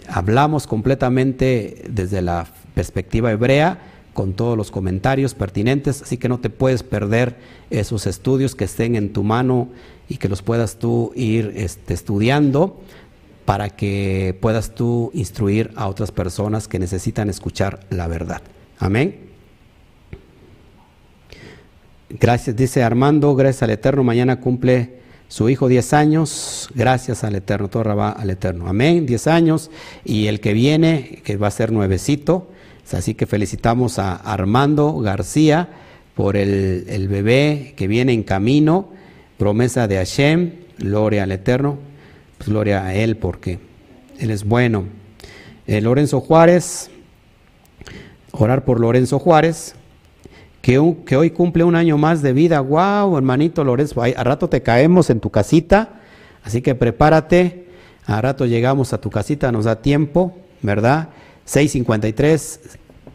[0.08, 3.80] hablamos completamente desde la perspectiva hebrea,
[4.14, 7.36] con todos los comentarios pertinentes, así que no te puedes perder
[7.70, 9.70] esos estudios que estén en tu mano
[10.08, 12.80] y que los puedas tú ir este, estudiando
[13.46, 18.42] para que puedas tú instruir a otras personas que necesitan escuchar la verdad.
[18.80, 19.20] Amén.
[22.10, 25.02] Gracias, dice Armando, gracias al Eterno, mañana cumple
[25.34, 28.68] su hijo 10 años, gracias al Eterno, todo va al Eterno.
[28.68, 29.72] Amén, 10 años.
[30.06, 32.52] Y el que viene, que va a ser nuevecito.
[32.92, 35.70] Así que felicitamos a Armando García
[36.16, 38.90] por el, bebé que viene en camino.
[39.38, 41.78] Promesa de Hashem, gloria al Eterno.
[42.38, 43.60] Pues gloria a Él porque
[44.20, 44.86] Él es bueno.
[45.66, 46.92] Eh, Lorenzo Juárez,
[48.32, 49.76] orar por Lorenzo Juárez
[50.64, 52.62] que, hoy cumple un año más de vida.
[52.62, 54.02] ¡Wow, hermanito Lorenzo!
[54.02, 56.00] A rato te caemos en tu casita,
[56.44, 57.68] así que prepárate.
[58.06, 61.10] A rato llegamos a tu casita, nos da tiempo, ¿verdad?
[61.48, 62.60] 6.53,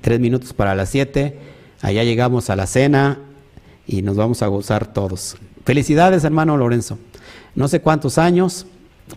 [0.00, 1.38] tres minutos para las 7.
[1.80, 3.18] Allá llegamos a la cena
[3.86, 5.36] y nos vamos a gozar todos.
[5.64, 6.98] Felicidades, hermano Lorenzo.
[7.54, 8.66] No sé cuántos años,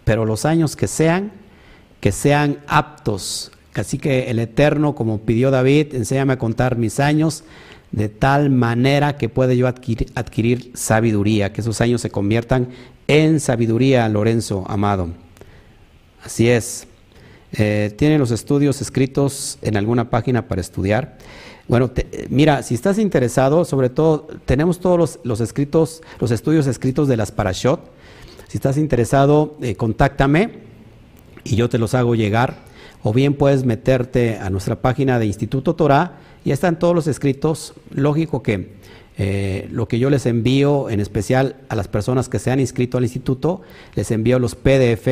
[0.03, 1.31] pero los años que sean,
[1.99, 3.51] que sean aptos.
[3.73, 7.43] Así que el Eterno, como pidió David, enséñame a contar mis años
[7.91, 12.69] de tal manera que pueda yo adquirir, sabiduría, que esos años se conviertan
[13.07, 15.09] en sabiduría, Lorenzo, amado.
[16.23, 16.87] Así es.
[17.53, 21.17] Eh, ¿Tiene los estudios escritos en alguna página para estudiar?
[21.67, 21.91] Bueno,
[22.29, 27.31] mira, si estás interesado, sobre todo, tenemos todos los, escritos, los estudios escritos de las
[27.31, 27.79] Parashot.
[28.47, 30.59] Si estás interesado, eh, contáctame
[31.43, 32.57] y yo te los hago llegar.
[33.03, 37.73] O bien puedes meterte a nuestra página de Instituto Torah ya están todos los escritos.
[37.91, 38.69] Lógico que
[39.17, 42.97] eh, lo que yo les envío, en especial a las personas que se han inscrito
[42.97, 43.61] al instituto,
[43.95, 45.07] les envío los PDF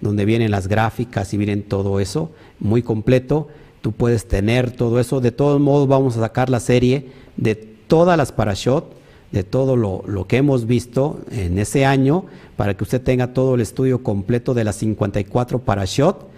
[0.00, 3.48] donde vienen las gráficas y vienen todo eso, muy completo.
[3.80, 5.20] Tú puedes tener todo eso.
[5.20, 8.92] De todos modos, vamos a sacar la serie de todas las parashot,
[9.32, 12.24] de todo lo, lo, que hemos visto en ese año,
[12.56, 16.30] para que usted tenga todo el estudio completo de las 54 parashot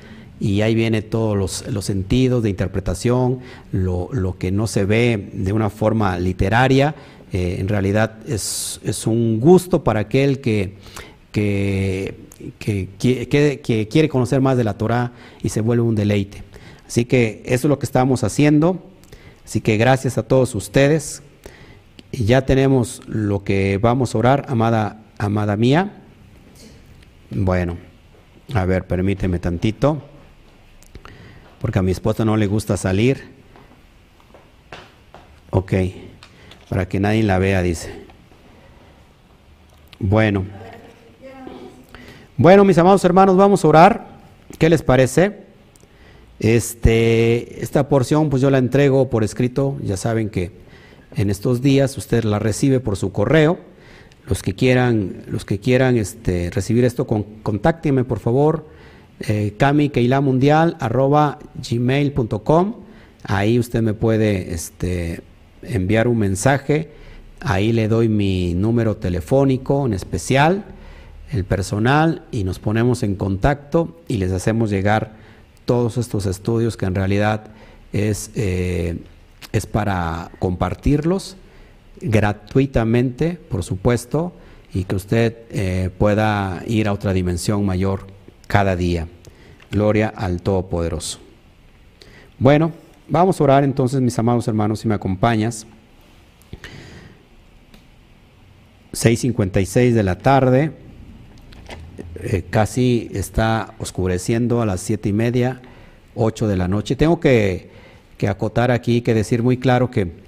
[0.43, 3.39] y ahí viene todos los, sentidos de interpretación,
[3.71, 6.97] lo, que no se ve de una forma literaria,
[7.33, 10.75] eh, en realidad es, un gusto para aquel que,
[11.33, 12.15] que,
[12.59, 16.45] que, quiere conocer más de la Torah y se vuelve un deleite.
[16.87, 18.83] Así que eso es lo que estamos haciendo.
[19.45, 21.23] Así que gracias a todos ustedes.
[22.13, 26.03] Y ya tenemos lo que vamos a orar, amada, amada mía.
[27.31, 27.79] Bueno,
[28.53, 30.03] a ver, permíteme tantito
[31.63, 33.23] porque a mi esposa no le gusta salir.
[35.51, 35.73] Ok,
[36.69, 38.05] para que nadie la vea, dice.
[40.01, 40.62] Bueno.
[42.39, 44.07] Bueno, mis amados hermanos, vamos a orar.
[44.59, 45.43] ¿Qué les parece?
[46.41, 50.51] Este, esta porción pues yo la entrego por escrito, ya saben que
[51.15, 53.59] en estos días usted la recibe por su correo.
[54.27, 58.67] Los que quieran, los que quieran este, recibir esto, con, contáctenme por favor
[59.21, 59.55] eh,
[61.71, 62.75] gmail.com
[63.25, 65.21] Ahí usted me puede este,
[65.63, 66.91] enviar un mensaje.
[67.41, 70.65] Ahí le doy mi número telefónico en especial,
[71.33, 75.13] el personal, y nos ponemos en contacto y les hacemos llegar
[75.65, 77.47] todos estos estudios que en realidad
[77.93, 78.99] es, eh,
[79.53, 81.37] es para compartirlos
[82.01, 84.33] gratuitamente, por supuesto,
[84.75, 88.07] y que usted eh, pueda ir a otra dimensión mayor
[88.47, 89.09] cada día.
[89.71, 91.19] Gloria al Todopoderoso.
[92.39, 92.73] Bueno,
[93.09, 95.67] vamos a orar entonces, mis amados hermanos, si me acompañas.
[98.93, 100.73] 6.56 de la tarde,
[102.23, 105.61] eh, casi está oscureciendo a las siete y media,
[106.15, 106.97] 8 de la noche.
[106.97, 107.71] Tengo que,
[108.19, 110.23] que acotar aquí, que decir muy claro que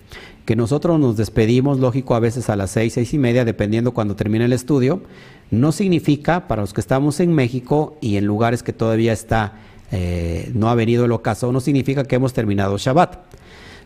[0.45, 4.15] que nosotros nos despedimos, lógico, a veces a las seis, seis y media, dependiendo cuando
[4.15, 5.03] termine el estudio,
[5.51, 9.55] no significa, para los que estamos en México y en lugares que todavía está,
[9.91, 13.17] eh, no ha venido el ocaso, no significa que hemos terminado Shabbat.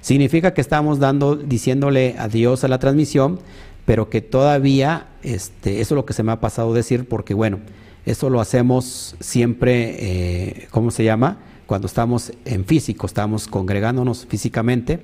[0.01, 3.39] Significa que estamos dando, diciéndole adiós a la transmisión,
[3.85, 7.61] pero que todavía, este, eso es lo que se me ha pasado decir, porque bueno,
[8.11, 11.39] eso lo hacemos siempre, eh, ¿cómo se llama?
[11.67, 15.01] Cuando estamos en físico, estamos congregándonos físicamente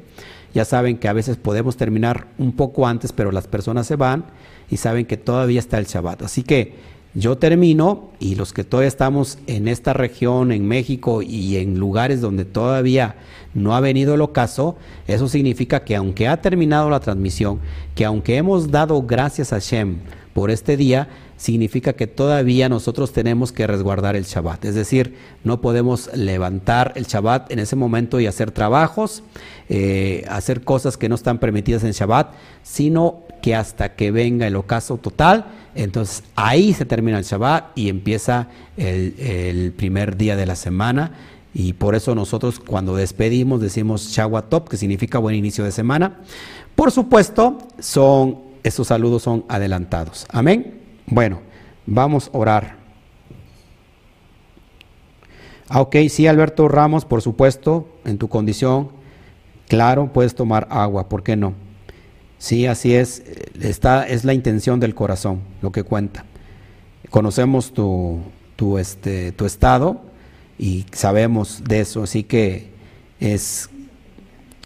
[0.55, 4.25] ya saben que a veces podemos terminar un poco antes, pero las personas se van
[4.71, 6.23] y saben que todavía está el Shabbat.
[6.23, 6.75] Así que
[7.13, 12.21] yo termino y los que todavía estamos en esta región, en México y en lugares
[12.21, 13.17] donde todavía
[13.53, 14.77] no ha venido el ocaso,
[15.09, 17.59] eso significa que aunque ha terminado la transmisión,
[17.97, 19.99] que aunque hemos dado gracias a Shem
[20.35, 24.65] por este día, significa que todavía nosotros tenemos que resguardar el Shabbat.
[24.65, 29.23] Es decir, no podemos levantar el Shabbat en ese momento y hacer trabajos,
[29.69, 32.32] eh, hacer cosas que no están permitidas en Shabbat,
[32.62, 37.89] sino que hasta que venga el ocaso total, entonces ahí se termina el Shabbat y
[37.89, 41.12] empieza el, primer día de la semana.
[41.52, 44.12] Y por eso nosotros cuando despedimos decimos
[44.48, 46.20] Top, que significa buen inicio de semana.
[46.74, 50.27] Por supuesto, son, estos saludos son adelantados.
[50.31, 50.84] Amén.
[51.07, 51.41] Bueno,
[51.87, 52.77] vamos a orar.
[55.69, 58.91] Ah, ok, sí, Alberto Ramos, por supuesto, en tu condición,
[59.69, 61.55] claro, puedes tomar agua, ¿por qué no?
[62.39, 63.23] Sí, así es,
[63.61, 66.25] Esta es la intención del corazón, lo que cuenta.
[67.11, 68.21] Conocemos tu,
[68.57, 70.03] tu, este, tu estado
[70.59, 72.71] y sabemos de eso, así que
[73.21, 73.71] es,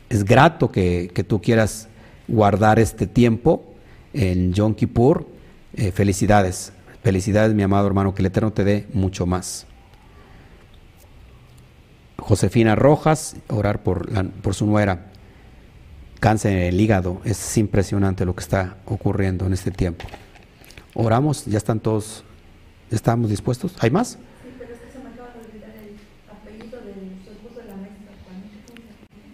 [0.09, 1.89] es grato que, que tú quieras
[2.27, 3.65] guardar este tiempo
[4.13, 5.38] en Yom Kippur
[5.79, 6.73] eh, felicidades,
[7.05, 9.67] felicidades mi amado hermano, que el Eterno te dé mucho más.
[12.17, 14.09] Josefina Rojas, orar por,
[14.43, 15.07] por su nuera,
[16.19, 20.05] cáncer en el hígado, es impresionante lo que está ocurriendo en este tiempo.
[20.95, 22.25] Oramos, ya están todos,
[22.91, 23.77] ¿estamos dispuestos?
[23.79, 24.19] ¿Hay más?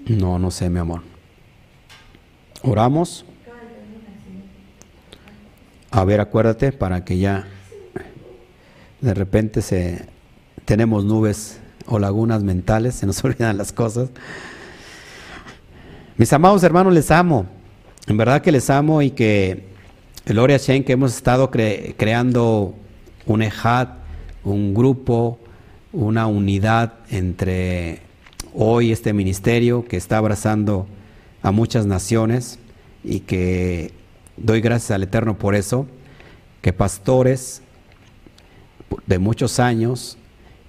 [0.07, 1.01] No, no sé, mi amor.
[2.62, 3.25] Oramos.
[5.97, 7.47] A ver, acuérdate para que ya
[9.01, 10.09] de repente se
[10.65, 14.09] tenemos nubes o lagunas mentales, se nos olvidan las cosas.
[16.16, 17.47] Mis amados hermanos, les amo.
[18.09, 19.66] En verdad que les amo y que
[20.27, 22.75] Gloria Shen, que hemos estado creando
[23.27, 23.91] un ejad,
[24.43, 25.39] un grupo,
[25.93, 28.01] una unidad entre
[28.53, 30.89] hoy este ministerio que está abrazando
[31.41, 32.59] a muchas naciones
[33.05, 33.93] y que
[34.36, 35.86] Doy gracias al Eterno por eso,
[36.61, 37.62] que pastores
[39.06, 40.19] de muchos años,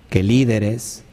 [0.09, 1.03] que líderes,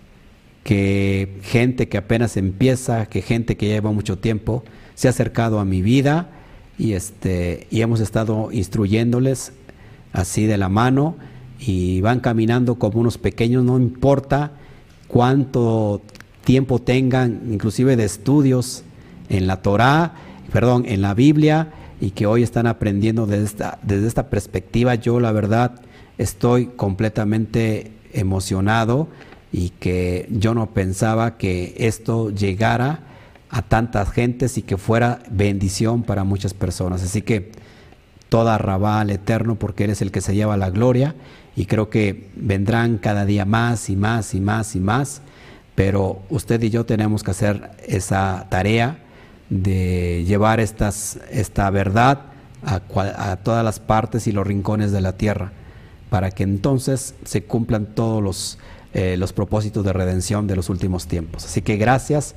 [0.64, 4.64] que gente que apenas empieza, que gente que lleva mucho tiempo,
[4.94, 6.30] se ha acercado a mi vida
[6.78, 9.52] y, este, y hemos estado instruyéndoles
[10.12, 11.16] así de la mano
[11.58, 14.52] y van caminando como unos pequeños, no importa
[15.08, 16.02] cuánto
[16.44, 18.84] tiempo tengan, inclusive de estudios
[19.30, 20.14] en la Torá,
[20.52, 21.72] perdón, en la Biblia,
[22.02, 25.80] y que hoy están aprendiendo desde esta, perspectiva, yo la verdad
[26.18, 29.06] estoy completamente emocionado
[29.52, 33.04] y que yo no pensaba que esto llegara
[33.50, 37.04] a tantas gentes y que fuera bendición para muchas personas.
[37.04, 37.52] Así que
[38.28, 41.14] toda rabá al Eterno porque eres el que se lleva la gloria
[41.54, 45.22] y creo que vendrán cada día más y más y más y más,
[45.76, 49.01] pero usted y yo tenemos que hacer esa tarea
[49.52, 52.22] de llevar estas, esta verdad
[52.64, 55.52] a, todas las partes y los rincones de la tierra,
[56.08, 58.58] para que entonces se cumplan todos los,
[58.94, 61.44] eh, los propósitos de redención de los últimos tiempos.
[61.44, 62.34] Así que gracias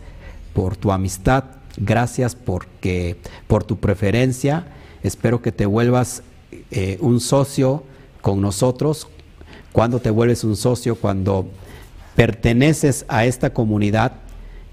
[0.53, 1.45] por tu amistad,
[1.77, 3.15] gracias porque,
[3.47, 4.67] por tu preferencia,
[5.01, 6.21] espero que te vuelvas
[6.71, 7.83] eh, un socio
[8.19, 9.07] con nosotros.
[9.71, 11.47] Cuando te vuelves un socio, cuando
[12.17, 14.13] perteneces a esta comunidad,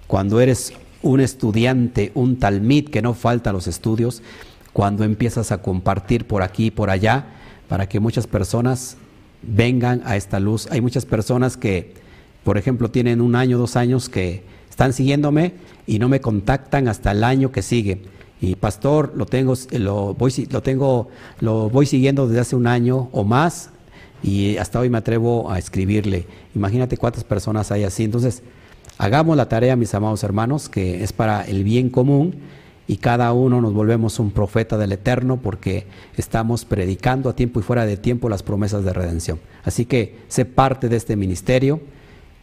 [0.08, 0.72] cuando eres
[1.02, 4.22] un estudiante, un talmid que no falta a los estudios,
[4.72, 7.26] cuando empiezas a compartir por aquí y por allá,
[7.68, 8.96] para que muchas personas
[9.42, 10.68] vengan a esta luz.
[10.70, 11.94] Hay muchas personas que,
[12.44, 15.54] por ejemplo, tienen un año, dos años que están siguiéndome
[15.86, 18.02] y no me contactan hasta el año que sigue.
[18.40, 21.08] Y pastor, lo tengo, lo voy, lo tengo,
[21.40, 23.70] lo voy siguiendo desde hace un año o más
[24.22, 26.26] y hasta hoy me atrevo a escribirle.
[26.54, 28.04] Imagínate cuántas personas hay así.
[28.04, 28.42] Entonces,
[28.98, 32.36] hagamos la tarea, mis amados hermanos, que es para el bien común
[32.86, 35.86] y cada uno nos volvemos un profeta del Eterno porque
[36.16, 39.40] estamos predicando a tiempo y fuera de tiempo las promesas de redención.
[39.64, 41.80] Así que sé parte de este ministerio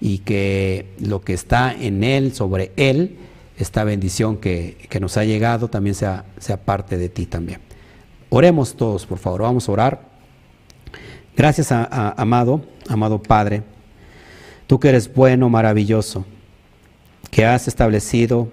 [0.02, 3.18] y que lo que está en él, sobre él,
[3.58, 7.60] esta bendición que, nos ha llegado también sea, sea parte de ti también.
[8.30, 10.10] Oremos todos, por favor, vamos a orar.
[11.36, 13.64] Gracias, a, amado, amado Padre,
[14.68, 16.26] tú que eres bueno, maravilloso,
[17.32, 18.52] que has establecido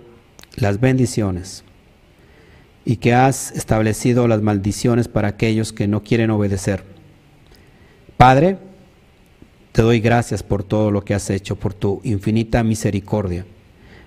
[0.57, 1.65] las bendiciones
[2.85, 6.85] y que has establecido las maldiciones para aquellos que no quieren obedecer.
[8.17, 8.59] Padre,
[9.73, 13.45] te doy gracias por todo lo que has hecho, por tu infinita misericordia,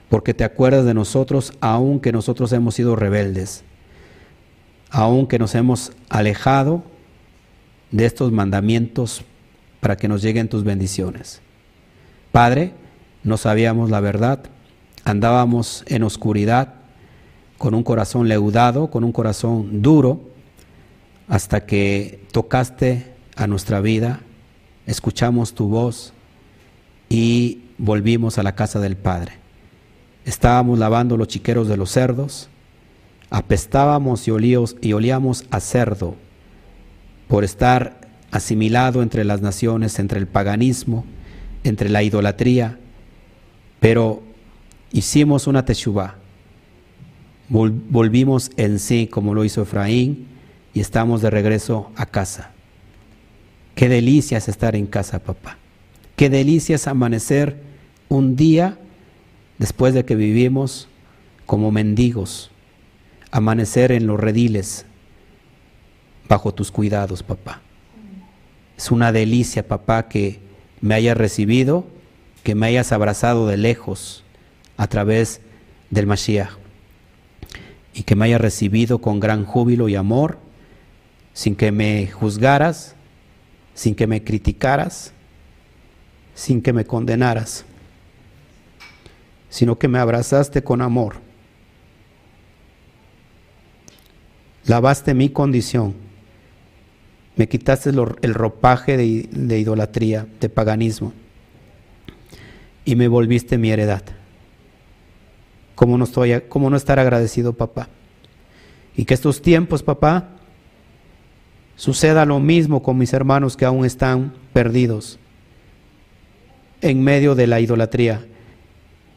[0.10, 3.64] porque te acuerdas de nosotros aun nosotros hemos sido rebeldes,
[4.90, 6.84] aun que nos hemos alejado
[7.92, 9.24] de estos mandamientos
[9.80, 11.42] para que nos lleguen tus bendiciones.
[12.32, 12.74] Padre,
[13.24, 14.40] no sabíamos la verdad,
[15.10, 16.76] andábamos en oscuridad,
[17.58, 20.22] con un corazón leudado, con un corazón duro,
[21.28, 24.22] hasta que tocaste a nuestra vida,
[24.86, 26.14] escuchamos tu voz
[27.10, 29.34] y volvimos a la casa del Padre.
[30.26, 32.50] Estábamos lavando los chiqueros de los cerdos,
[33.30, 34.32] apestábamos y,
[34.82, 36.16] y olíamos a cerdo
[37.28, 41.04] por estar asimilado entre las naciones, entre el paganismo,
[41.64, 42.80] entre la idolatría,
[43.80, 44.29] pero
[44.92, 46.16] hicimos una teshuvah
[47.50, 50.28] volvimos en sí como lo hizo Efraín
[50.74, 52.52] y estamos de regreso a casa.
[53.76, 55.58] Qué delicia es estar en casa, papá.
[56.16, 57.58] Qué delicia es amanecer
[58.08, 58.78] un día
[59.58, 60.88] después de que vivimos
[61.46, 62.52] como mendigos,
[63.32, 64.86] amanecer en los rediles
[66.28, 67.62] bajo tus cuidados, papá.
[68.78, 70.40] Es una delicia, papá, que
[70.82, 71.86] me hayas recibido,
[72.44, 74.24] que me hayas abrazado de lejos
[74.80, 75.42] a través
[75.90, 76.52] del Mashiach
[77.94, 80.40] y que me haya recibido con gran júbilo y amor,
[81.34, 82.96] sin que me juzgaras,
[83.74, 85.12] sin que me criticaras,
[86.34, 87.66] sin que me condenaras,
[89.50, 91.18] sino que me abrazaste con amor.
[94.64, 95.94] Lavaste mi condición,
[97.36, 101.12] me quitaste el ropaje de, de idolatría, de paganismo,
[102.86, 104.19] y me volviste mi heredad.
[105.80, 107.88] ¿Cómo no, estar agradecido, papá?
[108.98, 110.28] Y que estos tiempos, papá,
[111.78, 115.20] suceda lo mismo con mis hermanos que aún están perdidos
[116.82, 118.26] en medio de la idolatría,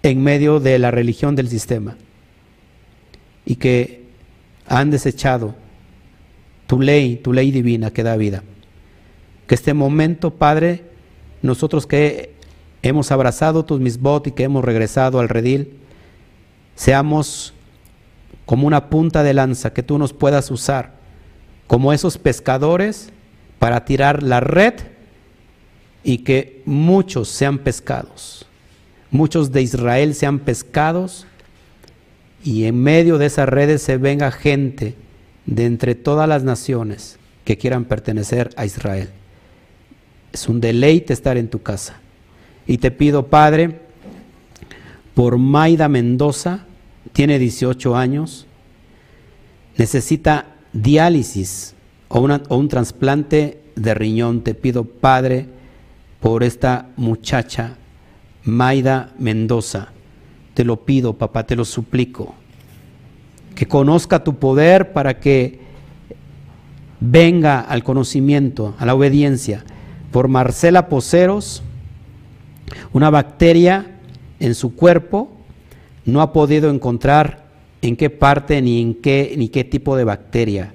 [0.04, 1.96] en medio de la religión del sistema,
[3.44, 4.04] y que
[4.68, 5.56] han desechado
[6.68, 8.44] tu ley, tu ley divina que da vida.
[9.48, 10.84] Que este momento, Padre,
[11.42, 12.34] nosotros que
[12.82, 15.81] hemos abrazado tus misbot y que hemos regresado al redil,
[16.82, 17.54] seamos
[18.44, 20.94] como una punta de lanza que tú nos puedas usar,
[21.68, 23.10] como esos pescadores
[23.60, 24.74] para tirar la red
[26.02, 28.46] y que muchos sean pescados,
[29.12, 31.24] muchos de Israel sean pescados
[32.42, 34.96] y en medio de esas redes se venga gente
[35.46, 39.10] de entre todas las naciones que quieran pertenecer a Israel.
[40.32, 42.00] Es un deleite estar en tu casa.
[42.66, 43.82] Y te pido, Padre,
[45.14, 46.66] por Maida Mendoza,
[47.12, 48.46] tiene 18 años,
[49.76, 51.74] necesita diálisis
[52.08, 54.42] o, o un trasplante de riñón.
[54.42, 55.48] Te pido, Padre,
[56.20, 57.76] por esta muchacha,
[58.44, 59.88] Maida Mendoza.
[60.54, 62.34] Te lo pido, papá, te lo suplico.
[63.54, 65.60] Que conozca tu poder para que
[67.00, 69.64] venga al conocimiento, a la obediencia.
[70.10, 71.62] Por Marcela Poceros,
[72.92, 73.98] una bacteria
[74.40, 75.31] en su cuerpo
[76.04, 77.44] no ha podido encontrar
[77.82, 80.72] en qué parte ni en qué ni qué tipo de bacteria.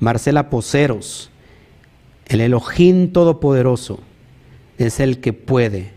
[0.00, 1.30] Marcela Poceros,
[2.26, 4.00] el Elohim Todopoderoso,
[4.78, 5.90] es el que puede,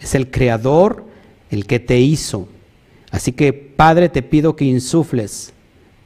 [0.00, 1.04] es el creador,
[1.50, 2.48] el que te hizo.
[3.10, 5.52] Así que, Padre, te pido que insufles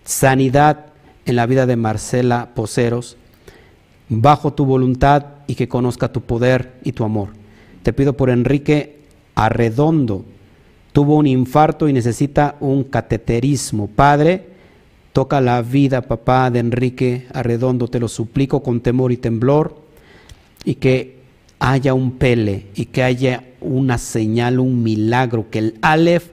[0.04, 0.86] sanidad
[1.26, 3.16] en la vida de Marcela Poceros,
[4.08, 7.30] bajo tu voluntad y que conozca tu poder y tu amor.
[7.82, 8.98] Te pido por Enrique
[9.34, 10.24] Arredondo,
[10.94, 13.88] tuvo un infarto y necesita un cateterismo.
[13.88, 14.46] Padre,
[15.12, 19.76] toca la vida, papá, de Enrique Arredondo, te lo suplico con temor y temblor,
[20.64, 21.16] y que
[21.58, 26.28] haya un pele, y que haya una señal, un milagro, que el Aleph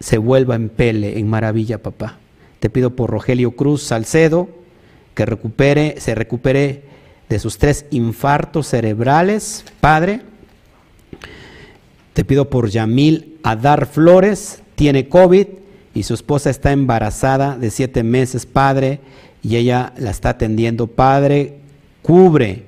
[0.00, 2.16] se vuelva en pele, en maravilla, papá.
[2.58, 4.48] Te pido por Rogelio Cruz Salcedo,
[5.14, 6.84] que recupere, se recupere
[7.28, 10.22] de sus tres infartos cerebrales, Padre.
[12.16, 15.48] Te pido por Yamil Adar Flores, tiene COVID
[15.92, 19.00] y su esposa está embarazada de siete meses, Padre,
[19.42, 21.58] y ella la está atendiendo, Padre.
[22.00, 22.62] Cubre,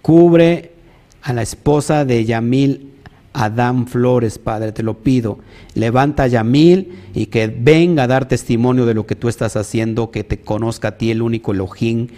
[0.00, 0.72] cubre
[1.20, 2.94] a la esposa de Yamil
[3.34, 5.38] Adán Flores, Padre, te lo pido.
[5.74, 10.10] Levanta a Yamil y que venga a dar testimonio de lo que tú estás haciendo,
[10.10, 12.08] que te conozca a ti, el único Elohim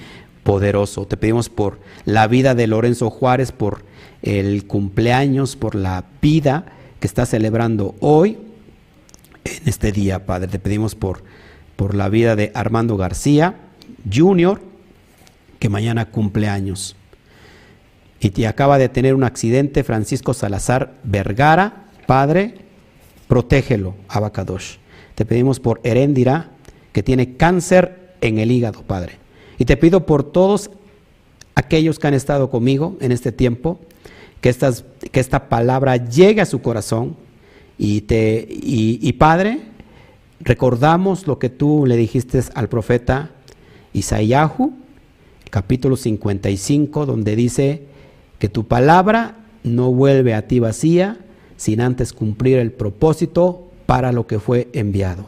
[0.43, 1.07] poderoso.
[1.07, 3.85] Te pedimos por la vida de Lorenzo Juárez, por
[4.23, 6.67] el cumpleaños, por la vida
[6.99, 8.39] que está celebrando hoy,
[9.45, 10.49] en este día, Padre.
[10.49, 11.23] Te pedimos por,
[11.77, 13.55] por la vida de Armando García
[14.13, 14.61] Jr.,
[15.59, 16.97] que mañana cumple años.
[18.21, 22.55] Y te acaba de tener un accidente Francisco Salazar Vergara, Padre,
[23.29, 24.77] protégelo, Abacadosh.
[25.15, 26.51] Te pedimos por Heréndira,
[26.93, 29.15] que tiene cáncer en el hígado, Padre.
[29.61, 30.71] Y te pido por todos
[31.55, 33.79] aquellos que han estado conmigo en este tiempo,
[34.41, 37.15] que, estas, que esta palabra llegue a su corazón.
[37.77, 39.61] Y, te, y, Padre,
[40.41, 43.33] recordamos lo que tú le dijiste al profeta
[43.93, 44.73] Isaíahu,
[45.51, 47.83] capítulo 55, donde dice,
[48.39, 51.19] que tu palabra no vuelve a ti vacía
[51.59, 55.27] sin antes cumplir el propósito para lo que fue enviado.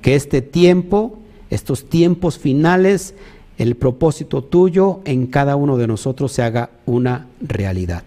[0.00, 1.18] Que este tiempo,
[1.50, 3.14] estos tiempos finales,
[3.58, 8.04] el propósito tuyo en cada uno de nosotros se haga una realidad.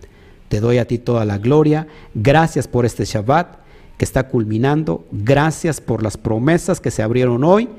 [0.49, 1.87] Te doy a ti toda la gloria.
[2.13, 3.57] Gracias por este Shabbat
[3.97, 5.05] que está culminando.
[5.11, 7.69] Gracias por las promesas que se abrieron hoy.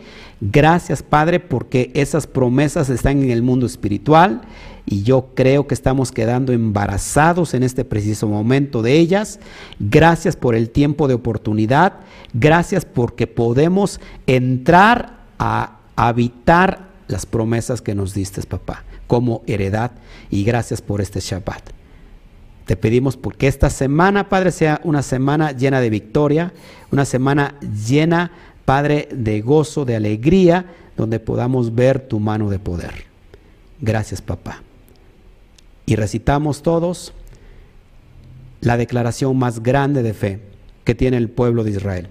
[0.40, 4.42] Gracias, Padre, porque esas promesas están en el mundo espiritual
[4.84, 9.38] y yo creo que estamos quedando embarazados en este preciso momento de ellas.
[9.78, 11.94] Gracias por el tiempo de oportunidad.
[12.32, 19.92] Gracias porque podemos entrar a habitar las promesas que nos diste, papá, como heredad.
[20.30, 21.70] Y gracias por este Shabbat.
[22.66, 26.52] Te pedimos porque esta semana, Padre, sea una semana llena de victoria,
[26.92, 28.30] una semana llena,
[28.66, 30.66] Padre, de gozo, de alegría,
[30.96, 33.04] donde podamos ver tu mano de poder.
[33.80, 34.62] Gracias, papá.
[35.86, 37.14] Y recitamos todos
[38.60, 40.40] la declaración más grande de fe
[40.84, 42.08] que tiene el pueblo de Israel.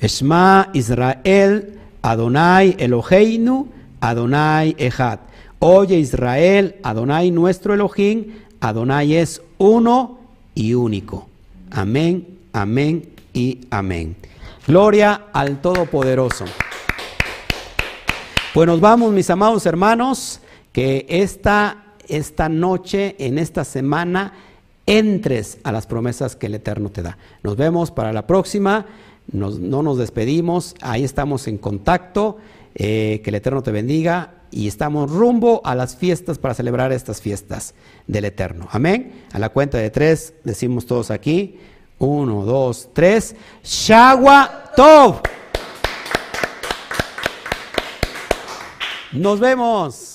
[0.00, 3.68] Esma Israel, Adonai Eloheinu,
[4.00, 5.20] Adonai Echad.
[5.60, 10.18] Oye Israel, Adonai nuestro Elohim, Adonai es uno
[10.54, 11.28] y único.
[11.70, 14.16] Amén, amén y amén.
[14.66, 16.44] Gloria al Todopoderoso.
[18.52, 20.40] Pues nos vamos, mis amados hermanos,
[20.72, 24.34] que esta, esta noche, en esta semana,
[24.86, 27.16] entres a las promesas que el Eterno te da.
[27.42, 28.86] Nos vemos para la próxima.
[29.30, 30.74] No nos despedimos.
[30.80, 32.38] Ahí estamos en contacto.
[32.74, 37.20] Eh, que el Eterno te bendiga y estamos rumbo a las fiestas para celebrar estas
[37.20, 37.74] fiestas
[38.06, 38.66] del Eterno.
[38.70, 39.24] Amén.
[39.32, 41.58] A la cuenta de tres decimos todos aquí.
[41.98, 43.36] Uno, dos, tres.
[43.62, 45.20] Shagua Tov.
[49.12, 50.11] Nos vemos.